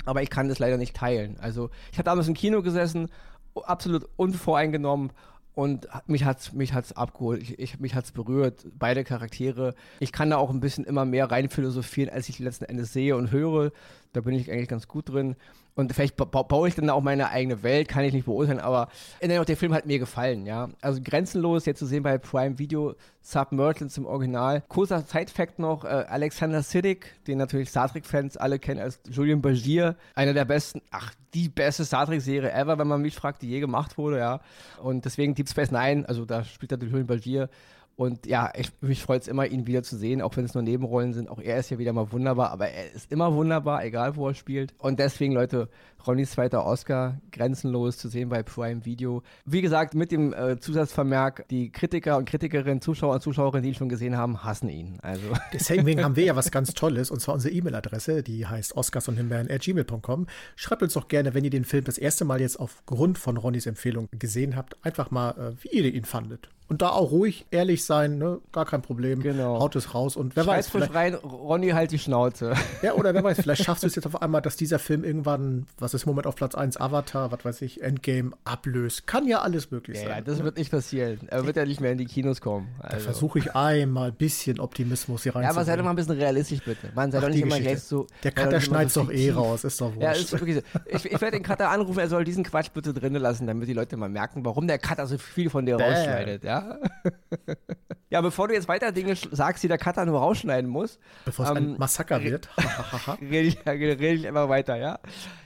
Aber 0.06 0.22
ich 0.22 0.30
kann 0.30 0.48
das 0.48 0.58
leider 0.58 0.78
nicht 0.78 0.96
teilen. 0.96 1.36
Also, 1.40 1.68
ich 1.92 1.98
habe 1.98 2.04
damals 2.04 2.26
im 2.26 2.34
Kino 2.34 2.62
gesessen, 2.62 3.10
absolut 3.54 4.08
unvoreingenommen 4.16 5.12
und 5.54 5.88
mich 6.06 6.24
hat's 6.24 6.52
mich 6.52 6.72
hat's 6.72 6.92
abgeholt, 6.92 7.40
ich, 7.42 7.58
ich, 7.58 7.78
mich 7.78 7.94
hat's 7.94 8.10
berührt, 8.12 8.66
beide 8.76 9.04
Charaktere. 9.04 9.74
Ich 10.00 10.10
kann 10.10 10.30
da 10.30 10.36
auch 10.36 10.50
ein 10.50 10.60
bisschen 10.60 10.84
immer 10.84 11.04
mehr 11.04 11.30
rein 11.30 11.48
philosophieren, 11.48 12.12
als 12.12 12.28
ich 12.28 12.38
letzten 12.40 12.64
Endes 12.64 12.92
sehe 12.92 13.16
und 13.16 13.30
höre. 13.30 13.70
Da 14.14 14.22
bin 14.22 14.34
ich 14.34 14.50
eigentlich 14.50 14.68
ganz 14.68 14.88
gut 14.88 15.10
drin. 15.10 15.36
Und 15.76 15.92
vielleicht 15.92 16.16
ba 16.16 16.24
baue 16.24 16.68
ich 16.68 16.76
dann 16.76 16.88
auch 16.88 17.02
meine 17.02 17.30
eigene 17.30 17.64
Welt, 17.64 17.88
kann 17.88 18.04
ich 18.04 18.12
nicht 18.12 18.26
beurteilen, 18.26 18.60
aber 18.60 18.88
dennoch, 19.20 19.44
der 19.44 19.56
Film 19.56 19.74
hat 19.74 19.86
mir 19.86 19.98
gefallen, 19.98 20.46
ja. 20.46 20.68
Also 20.80 21.00
grenzenlos, 21.02 21.66
jetzt 21.66 21.80
zu 21.80 21.86
sehen 21.86 22.04
bei 22.04 22.16
Prime 22.16 22.60
Video, 22.60 22.94
Submergence 23.22 23.98
im 23.98 24.06
Original. 24.06 24.62
Kurzer 24.68 25.00
Side-Fact 25.00 25.58
noch, 25.58 25.84
äh, 25.84 25.88
Alexander 25.88 26.62
Siddig, 26.62 27.06
den 27.26 27.38
natürlich 27.38 27.70
Star 27.70 27.90
Trek-Fans 27.90 28.36
alle 28.36 28.60
kennen 28.60 28.80
als 28.80 29.00
Julian 29.10 29.42
Bagier, 29.42 29.96
einer 30.14 30.32
der 30.32 30.44
besten, 30.44 30.80
ach, 30.92 31.12
die 31.34 31.48
beste 31.48 31.84
Star 31.84 32.06
Trek-Serie 32.06 32.52
ever, 32.52 32.78
wenn 32.78 32.86
man 32.86 33.02
mich 33.02 33.16
fragt, 33.16 33.42
die 33.42 33.48
je 33.48 33.58
gemacht 33.58 33.98
wurde, 33.98 34.18
ja. 34.18 34.40
Und 34.80 35.04
deswegen 35.04 35.34
Deep 35.34 35.48
Space 35.48 35.72
Nine, 35.72 36.08
also 36.08 36.24
da 36.24 36.44
spielt 36.44 36.70
er 36.70 36.78
Julian 36.78 37.08
Bagier 37.08 37.48
und 37.96 38.26
ja, 38.26 38.50
ich, 38.56 38.72
mich 38.80 39.02
freut 39.02 39.22
es 39.22 39.28
immer, 39.28 39.46
ihn 39.46 39.66
wieder 39.66 39.82
zu 39.82 39.96
sehen, 39.96 40.20
auch 40.20 40.36
wenn 40.36 40.44
es 40.44 40.54
nur 40.54 40.62
Nebenrollen 40.62 41.12
sind. 41.12 41.28
Auch 41.28 41.40
er 41.40 41.58
ist 41.58 41.70
ja 41.70 41.78
wieder 41.78 41.92
mal 41.92 42.10
wunderbar, 42.10 42.50
aber 42.50 42.68
er 42.68 42.92
ist 42.92 43.12
immer 43.12 43.34
wunderbar, 43.34 43.84
egal 43.84 44.16
wo 44.16 44.28
er 44.28 44.34
spielt. 44.34 44.74
Und 44.78 44.98
deswegen, 44.98 45.32
Leute, 45.32 45.68
Ronnys 46.06 46.32
zweiter 46.32 46.66
Oscar, 46.66 47.20
grenzenlos 47.32 47.96
zu 47.96 48.08
sehen 48.08 48.28
bei 48.28 48.42
Prime 48.42 48.84
Video. 48.84 49.22
Wie 49.44 49.62
gesagt, 49.62 49.94
mit 49.94 50.10
dem 50.10 50.32
äh, 50.32 50.58
Zusatzvermerk, 50.58 51.46
die 51.48 51.70
Kritiker 51.70 52.18
und 52.18 52.28
Kritikerinnen, 52.28 52.80
Zuschauer 52.80 53.14
und 53.14 53.22
Zuschauerinnen, 53.22 53.62
die 53.62 53.68
ihn 53.70 53.74
schon 53.74 53.88
gesehen 53.88 54.16
haben, 54.16 54.42
hassen 54.42 54.68
ihn. 54.68 54.98
Also. 55.00 55.28
Deswegen 55.52 56.02
haben 56.04 56.16
wir 56.16 56.24
ja 56.24 56.36
was 56.36 56.50
ganz 56.50 56.74
Tolles, 56.74 57.10
und 57.10 57.20
zwar 57.20 57.34
unsere 57.34 57.54
E-Mail-Adresse, 57.54 58.22
die 58.22 58.46
heißt 58.46 58.76
oscarsundhimbeeren.gmail.com. 58.76 60.26
Schreibt 60.56 60.82
uns 60.82 60.94
doch 60.94 61.08
gerne, 61.08 61.32
wenn 61.32 61.44
ihr 61.44 61.50
den 61.50 61.64
Film 61.64 61.84
das 61.84 61.98
erste 61.98 62.24
Mal 62.24 62.40
jetzt 62.40 62.58
aufgrund 62.58 63.18
von 63.18 63.36
Ronnys 63.36 63.66
Empfehlung 63.66 64.08
gesehen 64.12 64.56
habt, 64.56 64.76
einfach 64.84 65.10
mal, 65.10 65.30
äh, 65.30 65.62
wie 65.62 65.68
ihr 65.68 65.94
ihn 65.94 66.04
fandet. 66.04 66.48
Und 66.66 66.80
da 66.80 66.88
auch 66.90 67.10
ruhig, 67.10 67.44
ehrlich 67.50 67.84
sein, 67.84 68.16
ne? 68.16 68.40
gar 68.50 68.64
kein 68.64 68.80
Problem. 68.80 69.20
Genau. 69.20 69.60
Haut 69.60 69.76
es 69.76 69.94
raus. 69.94 70.16
Und 70.16 70.34
wer 70.34 70.46
weiß, 70.46 70.70
Schreibtisch 70.70 70.94
rein, 70.94 71.14
Ronny 71.14 71.68
halt 71.70 71.90
die 71.92 71.98
Schnauze. 71.98 72.54
Ja, 72.80 72.94
oder 72.94 73.12
wer 73.12 73.22
weiß, 73.22 73.38
vielleicht 73.42 73.64
schaffst 73.64 73.82
du 73.82 73.86
es 73.86 73.94
jetzt 73.94 74.06
auf 74.06 74.22
einmal, 74.22 74.40
dass 74.40 74.56
dieser 74.56 74.78
Film 74.78 75.04
irgendwann, 75.04 75.66
was 75.78 75.92
ist 75.92 76.04
im 76.04 76.08
Moment 76.10 76.26
auf 76.26 76.36
Platz 76.36 76.54
1, 76.54 76.78
Avatar, 76.80 77.30
was 77.32 77.44
weiß 77.44 77.60
ich, 77.62 77.82
Endgame 77.82 78.30
ablöst. 78.44 79.06
Kann 79.06 79.28
ja 79.28 79.42
alles 79.42 79.70
möglich 79.70 79.98
Ja, 79.98 80.04
sein. 80.08 80.16
ja, 80.16 80.20
das 80.22 80.42
wird 80.42 80.56
nicht 80.56 80.70
passieren. 80.70 81.18
Er 81.28 81.44
wird 81.44 81.56
ja 81.56 81.66
nicht 81.66 81.82
mehr 81.82 81.92
in 81.92 81.98
die 81.98 82.06
Kinos 82.06 82.40
kommen. 82.40 82.68
da 82.80 82.88
Also. 82.88 83.04
versuche 83.04 83.38
ich 83.40 83.54
einmal 83.54 84.08
ein 84.08 84.14
bisschen 84.16 84.58
Optimismus 84.58 85.22
hier 85.24 85.34
Ja, 85.34 85.50
aber 85.50 85.66
sei 85.66 85.76
doch 85.76 85.84
mal 85.84 85.90
ein 85.90 85.96
bisschen 85.96 86.16
realistisch, 86.16 86.62
bitte. 86.64 86.88
Man, 86.94 87.12
sei 87.12 87.18
Ach, 87.18 87.22
doch 87.24 87.28
nicht 87.28 87.42
immer 87.42 87.60
gleich 87.60 87.82
so. 87.82 88.06
Der 88.22 88.32
Cutter 88.32 88.62
schneidet 88.62 88.90
so 88.90 89.02
doch 89.04 89.12
eh 89.12 89.30
raus, 89.30 89.64
ist 89.64 89.78
doch 89.82 89.88
wurscht. 89.94 90.02
Ja, 90.02 90.12
ist 90.12 90.32
wirklich 90.32 90.56
so. 90.56 90.62
Ich, 90.86 91.04
ich 91.04 91.20
werde 91.20 91.32
den 91.36 91.42
Cutter 91.42 91.68
anrufen, 91.68 91.98
er 91.98 92.08
soll 92.08 92.24
diesen 92.24 92.42
Quatsch 92.42 92.70
bitte 92.72 92.94
drinnen 92.94 93.20
lassen, 93.20 93.46
damit 93.46 93.68
die 93.68 93.74
Leute 93.74 93.98
mal 93.98 94.08
merken, 94.08 94.46
warum 94.46 94.66
der 94.66 94.78
Cutter 94.78 95.06
so 95.06 95.18
viel 95.18 95.50
von 95.50 95.66
dir 95.66 95.76
Bäh. 95.76 95.84
rausschneidet, 95.84 96.42
ja? 96.44 96.53
ja, 98.10 98.20
bevor 98.20 98.48
du 98.48 98.54
jetzt 98.54 98.68
weiter 98.68 98.92
Dinge 98.92 99.14
sagst, 99.16 99.62
die 99.62 99.68
der 99.68 99.78
Cutter 99.78 100.04
nur 100.04 100.20
rausschneiden 100.20 100.70
muss, 100.70 100.98
Bevor 101.24 101.46
es 101.46 101.50
ähm, 101.50 101.56
ein 101.56 101.78
Massaker 101.78 102.22
wird. 102.22 102.48
rede 103.20 103.48
ich, 103.48 103.66
rede 103.66 104.12
ich 104.12 104.26
einfach 104.26 104.48
weiter, 104.48 104.76
ja? 104.76 104.98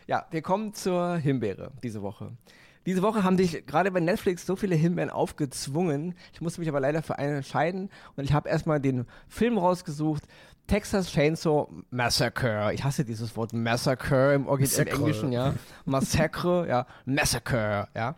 Ja, 0.06 0.26
wir 0.30 0.42
kommen 0.42 0.74
zur 0.74 1.16
Himbeere 1.16 1.72
diese 1.82 2.02
Woche. 2.02 2.32
Diese 2.86 3.02
Woche 3.02 3.22
haben 3.22 3.36
sich 3.36 3.66
gerade 3.66 3.90
bei 3.90 4.00
Netflix 4.00 4.46
so 4.46 4.56
viele 4.56 4.74
Himbeeren 4.74 5.10
aufgezwungen. 5.10 6.14
Ich 6.32 6.40
musste 6.40 6.60
mich 6.60 6.70
aber 6.70 6.80
leider 6.80 7.02
für 7.02 7.18
einen 7.18 7.36
entscheiden 7.36 7.90
und 8.16 8.24
ich 8.24 8.32
habe 8.32 8.48
erstmal 8.48 8.80
den 8.80 9.04
Film 9.28 9.58
rausgesucht. 9.58 10.22
Texas 10.68 11.10
Chainsaw 11.12 11.68
Massacre. 11.90 12.72
Ich 12.72 12.84
hasse 12.84 13.04
dieses 13.04 13.36
Wort 13.36 13.52
Massacre 13.52 14.34
im, 14.34 14.46
im 14.46 14.60
Massacre. 14.60 14.90
Englischen, 14.90 15.32
ja. 15.32 15.54
Massacre, 15.84 16.66
ja. 16.68 16.86
Massacre, 17.04 17.88
ja. 17.94 18.14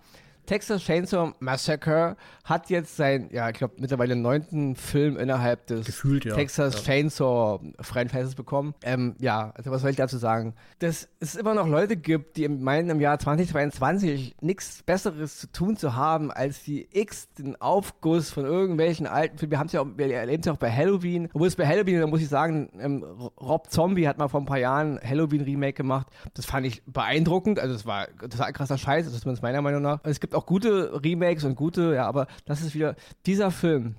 Texas 0.50 0.82
Chainsaw 0.82 1.32
Massacre 1.38 2.16
hat 2.42 2.70
jetzt 2.70 2.96
sein, 2.96 3.28
ja, 3.30 3.48
ich 3.50 3.54
glaube, 3.54 3.74
mittlerweile 3.78 4.16
neunten 4.16 4.74
Film 4.74 5.16
innerhalb 5.16 5.68
des 5.68 5.86
Gefühlt, 5.86 6.24
ja. 6.24 6.34
Texas 6.34 6.82
Chainsaw 6.82 7.60
Franchises 7.80 8.34
bekommen. 8.34 8.74
Ähm, 8.82 9.14
ja, 9.20 9.52
also 9.54 9.70
was 9.70 9.82
soll 9.82 9.90
ich 9.90 9.96
dazu 9.96 10.18
sagen? 10.18 10.54
Dass 10.80 11.08
es 11.20 11.36
immer 11.36 11.54
noch 11.54 11.68
Leute 11.68 11.96
gibt, 11.96 12.36
die 12.36 12.48
meinen, 12.48 12.90
im 12.90 13.00
Jahr 13.00 13.20
2022 13.20 14.34
nichts 14.40 14.82
Besseres 14.82 15.38
zu 15.38 15.52
tun 15.52 15.76
zu 15.76 15.94
haben, 15.94 16.32
als 16.32 16.64
die 16.64 16.88
x 16.90 17.32
den 17.34 17.54
Aufguss 17.60 18.30
von 18.30 18.44
irgendwelchen 18.44 19.06
alten 19.06 19.38
Filmen. 19.38 19.52
Wir 19.52 19.58
haben 19.60 19.68
es 19.68 19.72
ja 19.72 19.82
auch, 19.82 19.86
wir 19.94 20.12
erleben 20.12 20.40
es 20.40 20.46
ja 20.46 20.52
auch 20.52 20.56
bei 20.56 20.72
Halloween. 20.72 21.28
Obwohl 21.32 21.46
es 21.46 21.54
bei 21.54 21.64
Halloween, 21.68 22.00
da 22.00 22.08
muss 22.08 22.22
ich 22.22 22.28
sagen, 22.28 22.70
ähm, 22.80 23.04
Rob 23.40 23.70
Zombie 23.70 24.08
hat 24.08 24.18
mal 24.18 24.26
vor 24.26 24.40
ein 24.40 24.46
paar 24.46 24.58
Jahren 24.58 24.98
ein 24.98 25.08
Halloween-Remake 25.08 25.74
gemacht. 25.74 26.08
Das 26.34 26.44
fand 26.44 26.66
ich 26.66 26.82
beeindruckend. 26.86 27.60
Also 27.60 27.76
es 27.76 27.86
war 27.86 28.08
total 28.18 28.52
krasser 28.52 28.78
Scheiß, 28.78 29.04
das 29.04 29.14
ist 29.14 29.20
zumindest 29.20 29.44
meiner 29.44 29.62
Meinung 29.62 29.82
nach. 29.82 30.00
Es 30.02 30.18
gibt 30.18 30.34
auch 30.34 30.39
gute 30.46 31.02
Remakes 31.02 31.44
und 31.44 31.54
gute, 31.54 31.94
ja, 31.94 32.06
aber 32.06 32.26
das 32.44 32.62
ist 32.62 32.74
wieder 32.74 32.96
dieser 33.26 33.50
Film 33.50 33.96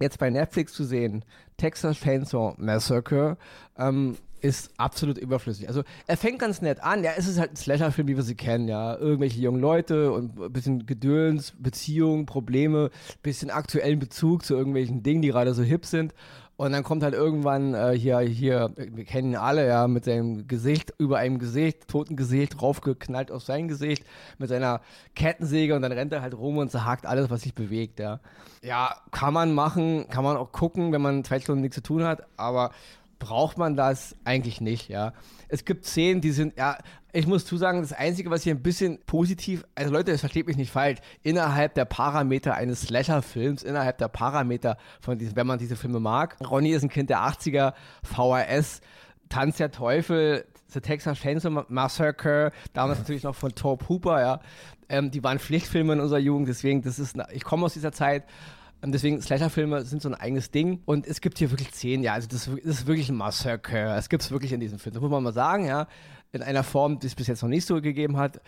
jetzt 0.00 0.18
bei 0.18 0.30
Netflix 0.30 0.72
zu 0.74 0.84
sehen, 0.84 1.24
Texas 1.56 2.00
Chainsaw 2.00 2.54
Massacre, 2.58 3.36
ähm, 3.76 4.16
ist 4.40 4.70
absolut 4.76 5.18
überflüssig. 5.18 5.68
Also 5.68 5.82
er 6.06 6.16
fängt 6.16 6.38
ganz 6.38 6.62
nett 6.62 6.82
an, 6.82 7.02
ja, 7.02 7.12
es 7.16 7.26
ist 7.26 7.40
halt 7.40 7.52
ein 7.52 7.56
Slasher-Film, 7.56 8.06
wie 8.08 8.16
wir 8.16 8.22
sie 8.22 8.36
kennen, 8.36 8.68
ja. 8.68 8.96
Irgendwelche 8.96 9.40
jungen 9.40 9.60
Leute 9.60 10.12
und 10.12 10.38
ein 10.38 10.52
bisschen 10.52 10.86
Gedöns, 10.86 11.54
Beziehungen, 11.58 12.26
Probleme, 12.26 12.90
bisschen 13.22 13.50
aktuellen 13.50 13.98
Bezug 13.98 14.44
zu 14.44 14.54
irgendwelchen 14.54 15.02
Dingen, 15.02 15.22
die 15.22 15.28
gerade 15.28 15.54
so 15.54 15.62
hip 15.62 15.84
sind. 15.84 16.14
Und 16.58 16.72
dann 16.72 16.82
kommt 16.82 17.04
halt 17.04 17.14
irgendwann 17.14 17.72
äh, 17.72 17.96
hier, 17.96 18.18
hier, 18.18 18.72
wir 18.76 19.04
kennen 19.04 19.30
ihn 19.30 19.36
alle, 19.36 19.68
ja, 19.68 19.86
mit 19.86 20.04
seinem 20.04 20.48
Gesicht, 20.48 20.92
über 20.98 21.18
einem 21.18 21.38
Gesicht, 21.38 21.86
toten 21.86 22.16
Gesicht, 22.16 22.60
draufgeknallt 22.60 23.30
auf 23.30 23.44
sein 23.44 23.68
Gesicht, 23.68 24.04
mit 24.38 24.48
seiner 24.48 24.80
Kettensäge 25.14 25.76
und 25.76 25.82
dann 25.82 25.92
rennt 25.92 26.12
er 26.12 26.20
halt 26.20 26.34
rum 26.34 26.56
und 26.56 26.72
zerhackt 26.72 27.06
alles, 27.06 27.30
was 27.30 27.42
sich 27.42 27.54
bewegt, 27.54 28.00
ja. 28.00 28.18
Ja, 28.60 28.96
kann 29.12 29.34
man 29.34 29.54
machen, 29.54 30.08
kann 30.08 30.24
man 30.24 30.36
auch 30.36 30.50
gucken, 30.50 30.90
wenn 30.90 31.00
man 31.00 31.22
zwei 31.22 31.38
Stunden 31.38 31.60
nichts 31.60 31.76
zu 31.76 31.82
tun 31.84 32.02
hat, 32.02 32.24
aber 32.36 32.72
braucht 33.18 33.58
man 33.58 33.76
das 33.76 34.14
eigentlich 34.24 34.60
nicht, 34.60 34.88
ja. 34.88 35.12
Es 35.48 35.64
gibt 35.64 35.84
Szenen, 35.86 36.20
die 36.20 36.30
sind, 36.30 36.56
ja, 36.56 36.78
ich 37.12 37.26
muss 37.26 37.44
zusagen, 37.46 37.80
das 37.80 37.92
Einzige, 37.92 38.30
was 38.30 38.42
hier 38.42 38.54
ein 38.54 38.62
bisschen 38.62 38.98
positiv, 39.06 39.64
also 39.74 39.92
Leute, 39.92 40.12
das 40.12 40.20
versteht 40.20 40.46
mich 40.46 40.56
nicht 40.56 40.70
falsch, 40.70 40.98
innerhalb 41.22 41.74
der 41.74 41.84
Parameter 41.84 42.54
eines 42.54 42.82
Slasher-Films, 42.82 43.62
innerhalb 43.62 43.98
der 43.98 44.08
Parameter 44.08 44.76
von 45.00 45.18
diesen, 45.18 45.34
wenn 45.36 45.46
man 45.46 45.58
diese 45.58 45.76
Filme 45.76 46.00
mag. 46.00 46.36
Ronny 46.48 46.70
ist 46.70 46.82
ein 46.82 46.90
Kind 46.90 47.10
der 47.10 47.20
80er, 47.20 47.72
VHS, 48.02 48.80
Tanz 49.28 49.56
der 49.56 49.70
Teufel, 49.70 50.44
The 50.68 50.80
Texas 50.80 51.18
Chainsaw 51.18 51.64
Massacre, 51.68 52.52
damals 52.74 52.98
natürlich 52.98 53.22
noch 53.22 53.34
von 53.34 53.54
Torp 53.54 53.88
Hooper, 53.88 54.20
ja. 54.20 54.40
Ähm, 54.90 55.10
die 55.10 55.22
waren 55.24 55.38
Pflichtfilme 55.38 55.94
in 55.94 56.00
unserer 56.00 56.18
Jugend, 56.18 56.48
deswegen, 56.48 56.82
das 56.82 56.98
ist, 56.98 57.16
ich 57.32 57.44
komme 57.44 57.64
aus 57.66 57.74
dieser 57.74 57.92
Zeit. 57.92 58.24
Und 58.80 58.92
deswegen, 58.92 59.20
Slasher-Filme 59.20 59.84
sind 59.84 60.02
so 60.02 60.08
ein 60.08 60.14
eigenes 60.14 60.50
Ding. 60.50 60.82
Und 60.84 61.06
es 61.06 61.20
gibt 61.20 61.38
hier 61.38 61.50
wirklich 61.50 61.72
zehn, 61.72 62.02
ja, 62.02 62.12
also 62.12 62.28
das, 62.28 62.46
das 62.46 62.54
ist 62.56 62.86
wirklich 62.86 63.08
ein 63.08 63.16
Massacre. 63.16 63.94
Es 63.96 64.08
gibt 64.08 64.22
es 64.22 64.30
wirklich 64.30 64.52
in 64.52 64.60
diesem 64.60 64.78
Film. 64.78 64.94
Das 64.94 65.02
muss 65.02 65.10
man 65.10 65.22
mal 65.22 65.32
sagen, 65.32 65.66
ja. 65.66 65.88
In 66.30 66.42
einer 66.42 66.62
Form, 66.62 66.98
die 66.98 67.06
es 67.06 67.14
bis 67.14 67.26
jetzt 67.26 67.42
noch 67.42 67.48
nicht 67.48 67.66
so 67.66 67.80
gegeben 67.80 68.16
hat. 68.18 68.40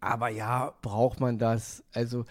Aber 0.00 0.28
ja, 0.28 0.72
braucht 0.80 1.20
man 1.20 1.38
das? 1.38 1.82
Also, 1.92 2.24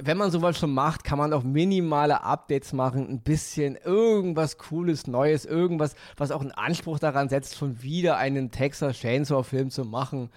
wenn 0.00 0.16
man 0.16 0.30
sowas 0.30 0.58
schon 0.58 0.72
macht, 0.72 1.04
kann 1.04 1.18
man 1.18 1.32
auch 1.32 1.42
minimale 1.42 2.22
Updates 2.22 2.72
machen, 2.72 3.08
ein 3.08 3.20
bisschen 3.20 3.76
irgendwas 3.76 4.58
Cooles, 4.58 5.06
Neues, 5.06 5.44
irgendwas, 5.44 5.94
was 6.16 6.30
auch 6.30 6.40
einen 6.40 6.52
Anspruch 6.52 6.98
daran 6.98 7.28
setzt, 7.28 7.56
schon 7.56 7.82
wieder 7.82 8.16
einen 8.16 8.50
Texas 8.50 8.98
Chainsaw-Film 8.98 9.70
zu 9.70 9.84
machen. 9.84 10.30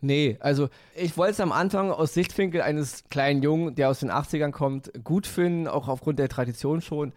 Nee, 0.00 0.36
also 0.40 0.68
ich 0.94 1.16
wollte 1.16 1.32
es 1.32 1.40
am 1.40 1.52
Anfang 1.52 1.90
aus 1.90 2.14
Sichtwinkel 2.14 2.60
eines 2.60 3.04
kleinen 3.08 3.42
Jungen, 3.42 3.74
der 3.74 3.88
aus 3.88 4.00
den 4.00 4.10
80ern 4.10 4.50
kommt, 4.50 4.92
gut 5.04 5.26
finden, 5.26 5.68
auch 5.68 5.88
aufgrund 5.88 6.18
der 6.18 6.28
Tradition 6.28 6.80
schon. 6.82 7.12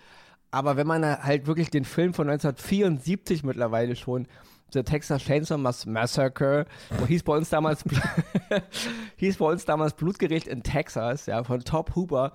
Aber 0.51 0.77
wenn 0.77 0.87
man 0.87 1.03
halt 1.03 1.45
wirklich 1.45 1.69
den 1.69 1.85
Film 1.85 2.13
von 2.13 2.29
1974 2.29 3.43
mittlerweile 3.43 3.95
schon, 3.95 4.27
The 4.71 4.83
Texas 4.83 5.23
Chainsaw 5.23 5.57
Mass 5.57 5.85
Massacre, 5.85 6.65
wo 6.97 7.05
hieß 7.05 7.23
bei 7.23 7.35
uns 7.35 7.49
damals 7.49 7.83
hieß 9.17 9.37
bei 9.37 9.45
uns 9.45 9.65
damals 9.65 9.93
Blutgericht 9.93 10.47
in 10.47 10.63
Texas, 10.63 11.25
ja, 11.25 11.43
von 11.43 11.63
Top 11.63 11.95
Hooper. 11.95 12.33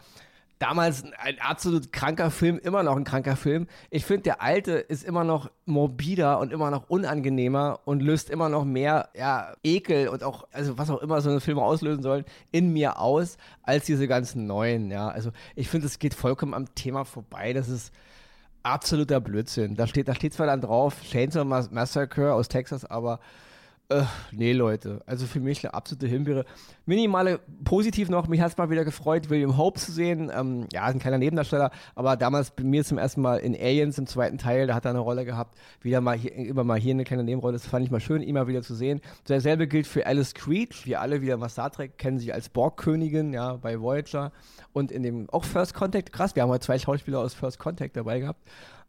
Damals 0.65 1.05
ein 1.19 1.39
absolut 1.41 1.93
kranker 1.93 2.31
Film, 2.31 2.59
immer 2.59 2.83
noch 2.83 2.97
ein 2.97 3.05
kranker 3.05 3.37
Film. 3.37 3.67
Ich 3.91 4.07
finde, 4.07 4.23
der 4.23 4.41
alte 4.41 4.73
ist 4.73 5.05
immer 5.05 5.23
noch 5.23 5.51
morbider 5.67 6.39
und 6.39 6.55
immer 6.55 6.71
noch 6.71 6.89
unangenehmer 6.89 7.81
und 7.85 8.01
löst 8.01 8.31
immer 8.31 8.49
noch 8.49 8.65
mehr 8.65 9.11
ja, 9.15 9.53
Ekel 9.63 10.09
und 10.09 10.25
auch, 10.25 10.47
also 10.53 10.79
was 10.79 10.89
auch 10.89 11.03
immer 11.03 11.21
so 11.21 11.29
eine 11.29 11.41
Filme 11.41 11.61
auslösen 11.61 12.03
sollen, 12.03 12.25
in 12.51 12.73
mir 12.73 12.99
aus, 12.99 13.37
als 13.63 13.85
diese 13.85 14.09
ganzen 14.09 14.47
neuen, 14.47 14.91
ja. 14.91 15.09
Also 15.09 15.33
ich 15.55 15.69
finde, 15.69 15.87
es 15.87 15.99
geht 15.99 16.15
vollkommen 16.15 16.55
am 16.55 16.75
Thema 16.75 17.05
vorbei. 17.05 17.53
Das 17.53 17.69
ist 17.69 17.93
absoluter 18.63 19.21
Blödsinn. 19.21 19.77
Da 19.77 19.87
steht, 19.87 20.09
da 20.09 20.15
steht 20.15 20.33
zwar 20.33 20.47
dann 20.47 20.63
drauf, 20.63 21.03
Chainsaw 21.03 21.45
Mas- 21.45 21.73
Massacre 21.73 22.33
aus 22.33 22.49
Texas, 22.49 22.87
aber 22.87 23.21
äh, 23.95 24.05
nee, 24.33 24.53
Leute. 24.53 25.01
Also 25.07 25.27
für 25.27 25.41
mich 25.41 25.65
eine 25.65 25.75
absolute 25.75 26.07
Himbeere. 26.07 26.45
Minimale 26.87 27.41
positiv 27.65 28.09
noch, 28.09 28.29
mich 28.29 28.41
hat 28.41 28.53
es 28.53 28.59
mal 28.59 28.71
wieder 28.71 28.85
gefreut, 28.85 29.31
William 29.31 29.57
Hope 29.57 29.79
zu 29.79 29.93
sehen. 29.93 30.31
Ähm, 30.35 30.67
ja, 30.73 30.89
ist 30.89 30.95
ein 30.95 31.01
kleiner 31.01 31.19
Nebendarsteller, 31.19 31.71
aber 31.95 32.17
damals 32.17 32.51
bei 32.51 32.65
mir 32.65 32.85
zum 32.85 32.99
ersten 32.99 33.21
Mal 33.21 33.39
in 33.39 33.55
Aliens 33.55 33.99
im 33.99 34.07
zweiten 34.07 34.39
Teil, 34.39 34.67
da 34.67 34.75
hat 34.75 34.85
er 34.85 34.91
eine 34.91 34.99
Rolle 34.99 35.25
gehabt. 35.25 35.57
Wieder 35.81 36.01
mal 36.01 36.17
hier, 36.17 36.35
immer 36.35 36.65
mal 36.65 36.79
hier 36.79 36.95
eine 36.95 37.05
kleine 37.05 37.25
Nebenrolle. 37.25 37.55
Das 37.55 37.67
fand 37.67 37.85
ich 37.85 37.91
mal 37.91 38.01
schön, 38.01 38.31
mal 38.33 38.49
wieder 38.49 38.63
zu 38.63 38.75
sehen. 38.75 39.01
Dasselbe 39.27 39.67
gilt 39.67 39.87
für 39.87 40.07
Alice 40.07 40.35
Creed. 40.35 40.87
Wir 40.87 41.01
alle 41.01 41.23
wieder 41.23 41.37
mal 41.37 41.49
Star 41.49 41.71
Trek 41.71 41.99
kennen 41.99 42.19
sie 42.19 42.33
als 42.33 42.49
Borg-Königin, 42.49 43.33
ja, 43.33 43.57
bei 43.57 43.81
Voyager. 43.81 44.33
Und 44.73 44.91
in 44.91 45.03
dem, 45.03 45.31
auch 45.31 45.45
First 45.45 45.75
Contact, 45.75 46.13
krass, 46.13 46.35
wir 46.35 46.43
haben 46.43 46.51
heute 46.51 46.67
zwei 46.67 46.79
Schauspieler 46.79 47.21
aus 47.21 47.35
First 47.35 47.59
Contact 47.59 47.97
dabei 47.97 48.21
gehabt. 48.21 48.41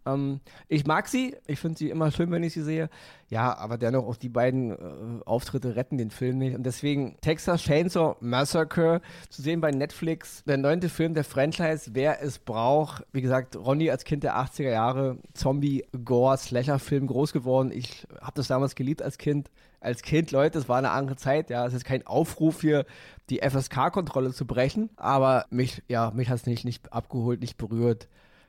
Ähm, 0.05 0.39
ich 0.67 0.85
mag 0.85 1.07
sie, 1.07 1.35
ich 1.47 1.59
finde 1.59 1.77
sie 1.77 1.89
immer 1.89 2.11
schön, 2.11 2.31
wenn 2.31 2.43
ich 2.43 2.53
sie 2.53 2.63
sehe. 2.63 2.89
Ja, 3.27 3.57
aber 3.57 3.77
dennoch 3.77 4.05
auch 4.05 4.15
die 4.17 4.29
beiden 4.29 4.71
äh, 4.71 5.23
Auftritte 5.25 5.75
retten 5.75 5.97
den 5.97 6.11
Film 6.11 6.37
nicht. 6.37 6.55
Und 6.55 6.63
deswegen 6.63 7.17
Texas 7.21 7.61
Chainsaw 7.63 8.15
Massacre 8.19 9.01
zu 9.29 9.41
sehen 9.41 9.61
bei 9.61 9.71
Netflix. 9.71 10.43
Der 10.45 10.57
neunte 10.57 10.89
Film 10.89 11.13
der 11.15 11.23
Franchise, 11.23 11.91
wer 11.93 12.21
es 12.21 12.37
braucht. 12.37 13.03
Wie 13.11 13.21
gesagt, 13.21 13.55
Ronny 13.55 13.89
als 13.89 14.03
Kind 14.03 14.23
der 14.23 14.37
80er 14.37 14.69
Jahre, 14.69 15.17
Zombie-Gore-Slasher-Film 15.33 17.07
groß 17.07 17.33
geworden. 17.33 17.71
Ich 17.73 18.07
habe 18.21 18.33
das 18.35 18.47
damals 18.47 18.75
geliebt 18.75 19.01
als 19.01 19.17
Kind. 19.17 19.49
Als 19.79 20.01
Kind, 20.01 20.31
Leute, 20.31 20.57
es 20.57 20.69
war 20.69 20.77
eine 20.77 20.91
andere 20.91 21.15
Zeit. 21.15 21.49
Ja, 21.49 21.65
es 21.65 21.73
ist 21.73 21.85
kein 21.85 22.05
Aufruf 22.07 22.61
hier, 22.61 22.85
die 23.29 23.39
FSK-Kontrolle 23.39 24.33
zu 24.33 24.45
brechen. 24.45 24.89
Aber 24.97 25.45
mich, 25.49 25.83
ja, 25.87 26.11
mich 26.11 26.29
hat 26.29 26.37
es 26.37 26.45
nicht, 26.45 26.65
nicht 26.65 26.93
abgeholt, 26.93 27.41
nicht 27.41 27.57
berührt 27.57 28.07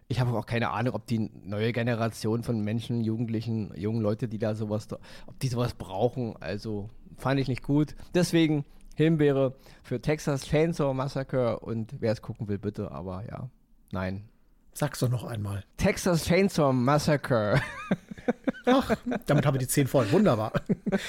ich 0.08 0.20
habe 0.20 0.36
auch 0.36 0.46
keine 0.46 0.70
Ahnung, 0.70 0.94
ob 0.94 1.06
die 1.06 1.30
neue 1.44 1.72
Generation 1.72 2.42
von 2.42 2.60
Menschen, 2.60 3.02
Jugendlichen, 3.02 3.72
jungen 3.76 4.00
Leute, 4.00 4.28
die 4.28 4.38
da 4.38 4.54
sowas, 4.54 4.88
ob 5.26 5.38
die 5.40 5.48
sowas 5.48 5.74
brauchen. 5.74 6.36
Also 6.40 6.88
fand 7.16 7.40
ich 7.40 7.48
nicht 7.48 7.62
gut. 7.62 7.96
Deswegen 8.14 8.64
Himbeere 8.94 9.54
für 9.82 10.00
Texas 10.00 10.44
Chainsaw 10.44 10.94
Massacre 10.94 11.60
und 11.60 12.00
wer 12.00 12.12
es 12.12 12.22
gucken 12.22 12.48
will, 12.48 12.58
bitte. 12.58 12.92
Aber 12.92 13.24
ja, 13.28 13.50
nein. 13.90 14.28
Sag's 14.72 15.00
doch 15.00 15.08
noch 15.08 15.24
einmal. 15.24 15.64
Texas 15.78 16.24
Chainsaw 16.24 16.72
Massacre. 16.72 17.60
Ach, 18.66 18.94
damit 19.26 19.46
haben 19.46 19.54
wir 19.54 19.58
die 19.58 19.68
10 19.68 19.86
voll. 19.86 20.10
Wunderbar. 20.10 20.52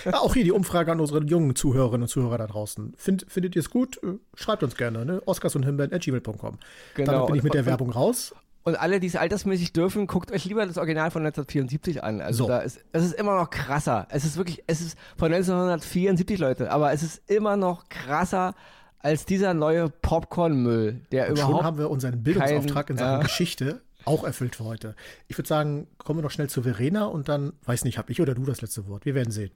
Ja, 0.06 0.20
auch 0.20 0.34
hier 0.34 0.44
die 0.44 0.52
Umfrage 0.52 0.92
an 0.92 1.00
unsere 1.00 1.24
jungen 1.24 1.56
Zuhörerinnen 1.56 2.04
und 2.04 2.08
Zuhörer 2.08 2.38
da 2.38 2.48
draußen. 2.48 2.94
Find, 2.96 3.26
findet 3.28 3.56
ihr 3.56 3.62
es 3.62 3.70
gut? 3.70 4.02
Äh, 4.04 4.20
schreibt 4.36 4.64
uns 4.64 4.76
gerne, 4.76 5.06
ne? 5.06 5.22
Oscars 5.26 5.56
und 5.56 5.64
Himbeeren.gmail.com. 5.64 6.60
Genau. 6.96 7.12
Damit 7.12 7.28
bin 7.28 7.36
ich 7.36 7.44
mit 7.44 7.54
der 7.56 7.66
Werbung 7.66 7.90
raus. 7.90 8.34
Und 8.68 8.76
alle, 8.76 9.00
die 9.00 9.08
es 9.08 9.16
altersmäßig 9.16 9.72
dürfen, 9.72 10.08
guckt 10.08 10.30
euch 10.30 10.44
lieber 10.44 10.66
das 10.66 10.78
Original 10.78 11.10
von 11.10 11.22
1974 11.22 12.04
an. 12.04 12.20
Also 12.20 12.44
so. 12.44 12.48
da 12.50 12.60
ist, 12.60 12.84
es 12.92 13.06
ist 13.06 13.14
immer 13.14 13.38
noch 13.38 13.50
krasser. 13.50 14.10
Es 14.12 14.26
ist 14.26 14.36
wirklich, 14.36 14.62
es 14.68 14.82
ist 14.82 14.98
von 15.16 15.32
1974, 15.32 16.38
Leute, 16.38 16.70
aber 16.70 16.92
es 16.92 17.02
ist 17.02 17.32
immer 17.32 17.56
noch 17.56 17.88
krasser 17.88 18.56
als 19.00 19.26
dieser 19.26 19.54
neue 19.54 19.90
Popcorn-Müll, 19.90 21.00
der 21.14 21.30
und 21.30 21.38
überhaupt. 21.38 21.56
Schon 21.56 21.64
haben 21.64 21.78
wir 21.78 21.90
unseren 21.90 22.22
Bildungsauftrag 22.22 22.88
kein, 22.88 22.98
in 22.98 23.00
Sachen 23.00 23.20
ja. 23.20 23.24
Geschichte 23.24 23.82
auch 24.04 24.26
erfüllt 24.26 24.58
für 24.58 24.66
heute. 24.66 24.98
Ich 25.30 25.38
würde 25.38 25.48
sagen, 25.48 25.88
kommen 25.98 26.20
wir 26.20 26.24
noch 26.24 26.32
schnell 26.32 26.50
zu 26.50 26.62
Verena 26.62 27.06
und 27.06 27.30
dann, 27.30 27.54
weiß 27.64 27.86
nicht, 27.86 27.98
habe 27.98 28.12
ich 28.12 28.20
oder 28.20 28.36
du 28.36 28.44
das 28.44 28.62
letzte 28.62 28.86
Wort. 28.90 29.06
Wir 29.06 29.16
werden 29.16 29.32
sehen. 29.32 29.52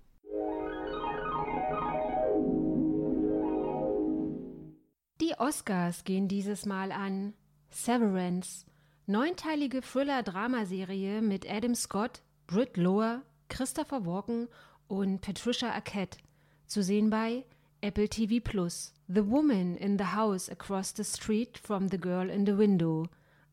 Die 5.20 5.34
Oscars 5.38 6.06
gehen 6.06 6.30
dieses 6.30 6.66
Mal 6.66 6.94
an 6.94 7.34
Severance 7.72 8.71
Neunteilige 9.08 9.82
Thriller-Dramaserie 9.82 11.22
mit 11.22 11.50
Adam 11.50 11.74
Scott, 11.74 12.22
Britt 12.46 12.78
Lower, 12.78 13.24
Christopher 13.50 14.06
Walken 14.06 14.48
und 14.88 15.22
Patricia 15.22 15.72
Arquette. 15.72 16.20
Zu 16.68 16.84
sehen 16.84 17.10
bei 17.10 17.44
Apple 17.82 18.08
TV 18.08 18.40
Plus. 18.44 18.94
The 19.08 19.28
Woman 19.28 19.76
in 19.76 19.98
the 19.98 20.06
House 20.16 20.50
Across 20.50 20.94
the 20.98 21.04
Street 21.04 21.58
from 21.58 21.90
the 21.90 21.98
Girl 21.98 22.30
in 22.30 22.46
the 22.46 22.56
Window. 22.56 23.08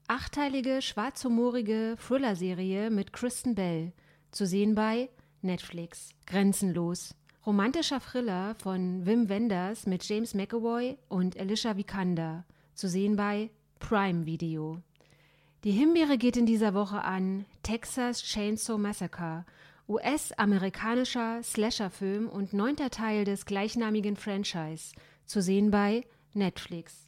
Achteilige 0.06 0.82
schwarzhumorige 0.82 1.96
Thriller-Serie 1.96 2.90
mit 2.90 3.14
Kristen 3.14 3.54
Bell. 3.54 3.92
Zu 4.30 4.46
sehen 4.46 4.74
bei 4.74 5.08
Netflix. 5.40 6.10
Grenzenlos. 6.26 7.14
Romantischer 7.46 8.00
Thriller 8.00 8.54
von 8.56 9.06
Wim 9.06 9.30
Wenders 9.30 9.86
mit 9.86 10.06
James 10.06 10.34
McAvoy 10.34 10.98
und 11.08 11.38
Alicia 11.40 11.74
Vikander. 11.74 12.44
Zu 12.74 12.86
sehen 12.86 13.16
bei 13.16 13.50
Prime 13.78 14.26
Video. 14.26 14.82
Die 15.68 15.74
Himbeere 15.74 16.16
geht 16.16 16.38
in 16.38 16.46
dieser 16.46 16.72
Woche 16.72 17.04
an 17.04 17.44
Texas 17.62 18.22
Chainsaw 18.22 18.78
Massacre, 18.78 19.44
US-amerikanischer 19.86 21.42
Slasher-Film 21.42 22.26
und 22.26 22.54
neunter 22.54 22.88
Teil 22.88 23.26
des 23.26 23.44
gleichnamigen 23.44 24.16
Franchise, 24.16 24.94
zu 25.26 25.42
sehen 25.42 25.70
bei 25.70 26.06
Netflix. 26.32 27.07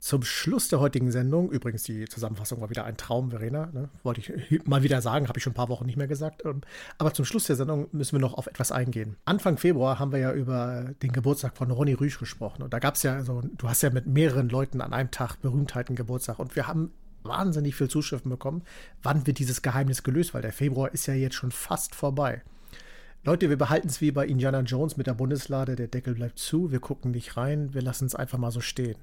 Zum 0.00 0.22
Schluss 0.22 0.68
der 0.68 0.80
heutigen 0.80 1.12
Sendung, 1.12 1.52
übrigens 1.52 1.82
die 1.82 2.06
Zusammenfassung 2.06 2.58
war 2.62 2.70
wieder 2.70 2.86
ein 2.86 2.96
Traum, 2.96 3.30
Verena, 3.30 3.66
ne? 3.66 3.90
wollte 4.02 4.22
ich 4.22 4.66
mal 4.66 4.82
wieder 4.82 5.02
sagen, 5.02 5.28
habe 5.28 5.38
ich 5.38 5.44
schon 5.44 5.50
ein 5.50 5.54
paar 5.54 5.68
Wochen 5.68 5.84
nicht 5.84 5.98
mehr 5.98 6.06
gesagt. 6.06 6.42
Ähm, 6.46 6.62
aber 6.96 7.12
zum 7.12 7.26
Schluss 7.26 7.44
der 7.44 7.56
Sendung 7.56 7.86
müssen 7.92 8.12
wir 8.12 8.20
noch 8.20 8.32
auf 8.32 8.46
etwas 8.46 8.72
eingehen. 8.72 9.16
Anfang 9.26 9.58
Februar 9.58 9.98
haben 9.98 10.10
wir 10.10 10.18
ja 10.18 10.32
über 10.32 10.94
den 11.02 11.12
Geburtstag 11.12 11.54
von 11.54 11.70
Ronny 11.70 11.92
Rüsch 11.92 12.18
gesprochen. 12.18 12.62
Und 12.62 12.72
da 12.72 12.78
gab 12.78 12.94
es 12.94 13.02
ja, 13.02 13.14
also, 13.14 13.42
du 13.42 13.68
hast 13.68 13.82
ja 13.82 13.90
mit 13.90 14.06
mehreren 14.06 14.48
Leuten 14.48 14.80
an 14.80 14.94
einem 14.94 15.10
Tag 15.10 15.36
Berühmtheiten 15.42 15.96
Geburtstag. 15.96 16.38
Und 16.38 16.56
wir 16.56 16.66
haben 16.66 16.92
wahnsinnig 17.22 17.76
viel 17.76 17.88
Zuschriften 17.88 18.30
bekommen. 18.30 18.62
Wann 19.02 19.26
wird 19.26 19.38
dieses 19.38 19.60
Geheimnis 19.60 20.02
gelöst? 20.02 20.32
Weil 20.32 20.40
der 20.40 20.54
Februar 20.54 20.94
ist 20.94 21.08
ja 21.08 21.14
jetzt 21.14 21.34
schon 21.34 21.50
fast 21.50 21.94
vorbei. 21.94 22.40
Leute, 23.22 23.50
wir 23.50 23.58
behalten 23.58 23.88
es 23.88 24.00
wie 24.00 24.12
bei 24.12 24.26
Indiana 24.26 24.60
Jones 24.60 24.96
mit 24.96 25.06
der 25.06 25.12
Bundeslade. 25.12 25.76
Der 25.76 25.88
Deckel 25.88 26.14
bleibt 26.14 26.38
zu. 26.38 26.72
Wir 26.72 26.80
gucken 26.80 27.10
nicht 27.10 27.36
rein. 27.36 27.74
Wir 27.74 27.82
lassen 27.82 28.06
es 28.06 28.14
einfach 28.14 28.38
mal 28.38 28.50
so 28.50 28.62
stehen. 28.62 28.96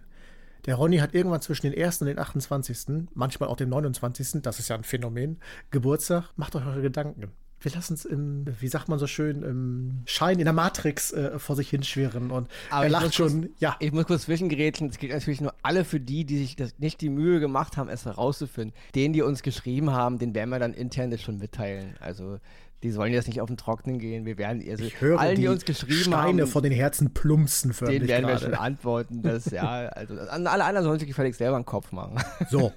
Der 0.65 0.75
Ronny 0.75 0.97
hat 0.97 1.13
irgendwann 1.13 1.41
zwischen 1.41 1.69
den 1.69 1.81
1. 1.81 2.01
und 2.01 2.07
den 2.07 2.19
28., 2.19 3.07
manchmal 3.13 3.49
auch 3.49 3.57
den 3.57 3.69
29., 3.69 4.41
das 4.41 4.59
ist 4.59 4.67
ja 4.69 4.75
ein 4.75 4.83
Phänomen, 4.83 5.39
Geburtstag. 5.71 6.31
Macht 6.35 6.55
euch 6.55 6.65
eure 6.65 6.81
Gedanken. 6.81 7.31
Wir 7.59 7.71
lassen 7.71 7.95
es 7.95 8.05
im, 8.05 8.45
wie 8.59 8.67
sagt 8.67 8.87
man 8.87 8.99
so 8.99 9.07
schön, 9.07 9.41
im 9.41 10.03
Schein 10.05 10.37
in 10.37 10.45
der 10.45 10.53
Matrix 10.53 11.11
äh, 11.11 11.39
vor 11.39 11.55
sich 11.55 11.71
hinschwirren 11.71 12.29
und 12.29 12.47
Aber 12.69 12.83
er 12.83 12.89
lacht 12.91 13.15
schon, 13.15 13.41
kurz, 13.41 13.51
ja. 13.59 13.75
Ich 13.79 13.91
muss 13.91 14.05
kurz 14.05 14.23
zwischengerätschen, 14.23 14.89
es 14.89 14.99
geht 14.99 15.11
natürlich 15.11 15.41
nur 15.41 15.55
alle 15.63 15.83
für 15.83 15.99
die, 15.99 16.23
die 16.23 16.37
sich 16.37 16.55
das 16.55 16.77
nicht 16.77 17.01
die 17.01 17.09
Mühe 17.09 17.39
gemacht 17.39 17.75
haben, 17.75 17.89
es 17.89 18.05
herauszufinden. 18.05 18.75
Denen, 18.93 19.13
die 19.13 19.23
uns 19.23 19.41
geschrieben 19.41 19.89
haben, 19.89 20.19
den 20.19 20.35
werden 20.35 20.51
wir 20.51 20.59
dann 20.59 20.75
intern 20.75 21.09
das 21.09 21.21
schon 21.21 21.39
mitteilen. 21.39 21.95
Also 21.99 22.37
die 22.83 22.91
sollen 22.91 23.11
jetzt 23.11 23.27
nicht 23.27 23.41
auf 23.41 23.47
den 23.47 23.57
Trocknen 23.57 23.97
gehen. 23.97 24.25
Wir 24.25 24.37
werden 24.37 24.63
also 24.69 24.83
ich 24.83 25.01
höre 25.01 25.19
allen, 25.19 25.35
die, 25.35 25.41
die 25.41 25.47
uns 25.47 25.65
geschrieben 25.65 26.13
Steine 26.13 26.41
haben, 26.43 26.47
vor 26.47 26.61
den 26.61 26.71
Herzen 26.71 27.13
plumpsen 27.13 27.73
für 27.73 27.85
Den 27.85 28.07
werden 28.07 28.27
gerade. 28.27 28.41
wir 28.41 28.47
schon 28.47 28.53
antworten. 28.53 29.21
Dass, 29.23 29.49
ja, 29.49 29.87
also 29.87 30.15
alle 30.15 30.63
anderen 30.63 30.83
sollen 30.83 30.99
sich 30.99 31.07
gefälligst 31.07 31.39
selber 31.39 31.55
einen 31.55 31.65
Kopf 31.65 31.91
machen. 31.91 32.17
So, 32.49 32.71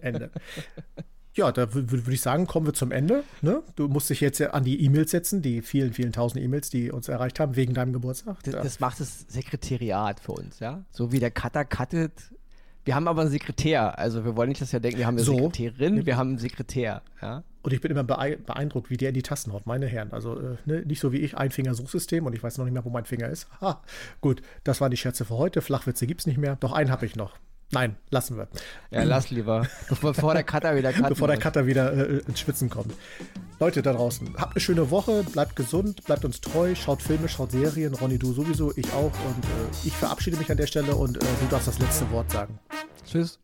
Ende. 0.00 0.30
Ja, 1.34 1.50
da 1.50 1.72
würde 1.72 2.12
ich 2.12 2.20
sagen, 2.20 2.46
kommen 2.46 2.66
wir 2.66 2.74
zum 2.74 2.92
Ende. 2.92 3.24
Ne? 3.40 3.62
Du 3.74 3.88
musst 3.88 4.10
dich 4.10 4.20
jetzt 4.20 4.40
an 4.42 4.64
die 4.64 4.84
E-Mails 4.84 5.10
setzen, 5.12 5.40
die 5.40 5.62
vielen, 5.62 5.94
vielen 5.94 6.12
tausend 6.12 6.44
E-Mails, 6.44 6.68
die 6.68 6.90
uns 6.90 7.08
erreicht 7.08 7.40
haben 7.40 7.56
wegen 7.56 7.72
deinem 7.72 7.94
Geburtstag. 7.94 8.42
Das, 8.44 8.54
das, 8.54 8.80
macht 8.80 9.00
das 9.00 9.24
Sekretariat 9.28 10.20
für 10.20 10.32
uns, 10.32 10.60
ja. 10.60 10.84
So 10.90 11.10
wie 11.10 11.20
der 11.20 11.30
Cutter 11.30 11.64
cuttet. 11.64 12.12
Wir 12.84 12.94
haben 12.94 13.08
aber 13.08 13.22
einen 13.22 13.30
Sekretär. 13.30 13.98
Also 13.98 14.24
wir 14.24 14.36
wollen 14.36 14.50
nicht, 14.50 14.60
dass 14.60 14.72
wir 14.72 14.80
denken, 14.80 14.98
wir 14.98 15.06
haben 15.06 15.16
eine 15.16 15.24
so. 15.24 15.34
Sekretärin, 15.34 16.04
wir 16.04 16.16
haben 16.16 16.30
einen 16.30 16.38
Sekretär, 16.38 17.02
ja. 17.22 17.42
Und 17.62 17.72
ich 17.72 17.80
bin 17.80 17.90
immer 17.90 18.04
beeindruckt, 18.04 18.90
wie 18.90 18.96
der 18.96 19.10
in 19.10 19.14
die 19.14 19.22
Tasten 19.22 19.52
haut, 19.52 19.66
meine 19.66 19.86
Herren. 19.86 20.12
Also 20.12 20.38
äh, 20.38 20.56
ne, 20.64 20.82
nicht 20.84 21.00
so 21.00 21.12
wie 21.12 21.18
ich, 21.18 21.36
ein 21.36 21.50
Finger-Suchsystem 21.50 22.26
und 22.26 22.34
ich 22.34 22.42
weiß 22.42 22.58
noch 22.58 22.64
nicht 22.64 22.74
mehr, 22.74 22.84
wo 22.84 22.90
mein 22.90 23.04
Finger 23.04 23.28
ist. 23.28 23.48
Ha, 23.60 23.82
gut, 24.20 24.42
das 24.64 24.80
waren 24.80 24.90
die 24.90 24.96
Scherze 24.96 25.24
für 25.24 25.36
heute. 25.36 25.62
Flachwitze 25.62 26.06
gibt 26.06 26.20
es 26.20 26.26
nicht 26.26 26.38
mehr. 26.38 26.56
Doch 26.56 26.72
einen 26.72 26.90
habe 26.90 27.06
ich 27.06 27.16
noch. 27.16 27.38
Nein, 27.72 27.96
lassen 28.10 28.36
wir. 28.36 28.48
Ja, 28.90 29.02
lass 29.04 29.30
lieber. 29.30 29.66
Bevor 30.02 30.34
der 30.34 30.44
Cutter 30.44 30.76
wieder 30.76 30.92
Bevor 31.08 31.26
der 31.26 31.38
Cutter 31.38 31.66
wieder 31.66 31.92
äh, 31.92 32.18
ins 32.28 32.40
Schwitzen 32.40 32.68
kommt. 32.68 32.92
Leute 33.60 33.80
da 33.80 33.94
draußen, 33.94 34.34
habt 34.36 34.54
eine 34.54 34.60
schöne 34.60 34.90
Woche, 34.90 35.24
bleibt 35.32 35.56
gesund, 35.56 36.04
bleibt 36.04 36.24
uns 36.26 36.42
treu, 36.42 36.74
schaut 36.74 37.00
Filme, 37.00 37.28
schaut 37.28 37.52
Serien. 37.52 37.94
Ronny, 37.94 38.18
du 38.18 38.32
sowieso, 38.34 38.76
ich 38.76 38.92
auch. 38.92 39.04
Und 39.04 39.44
äh, 39.44 39.86
ich 39.86 39.96
verabschiede 39.96 40.36
mich 40.36 40.50
an 40.50 40.58
der 40.58 40.66
Stelle 40.66 40.94
und 40.94 41.16
äh, 41.16 41.20
du 41.20 41.46
darfst 41.48 41.68
das 41.68 41.78
letzte 41.78 42.10
Wort 42.10 42.30
sagen. 42.30 42.58
Tschüss. 43.06 43.38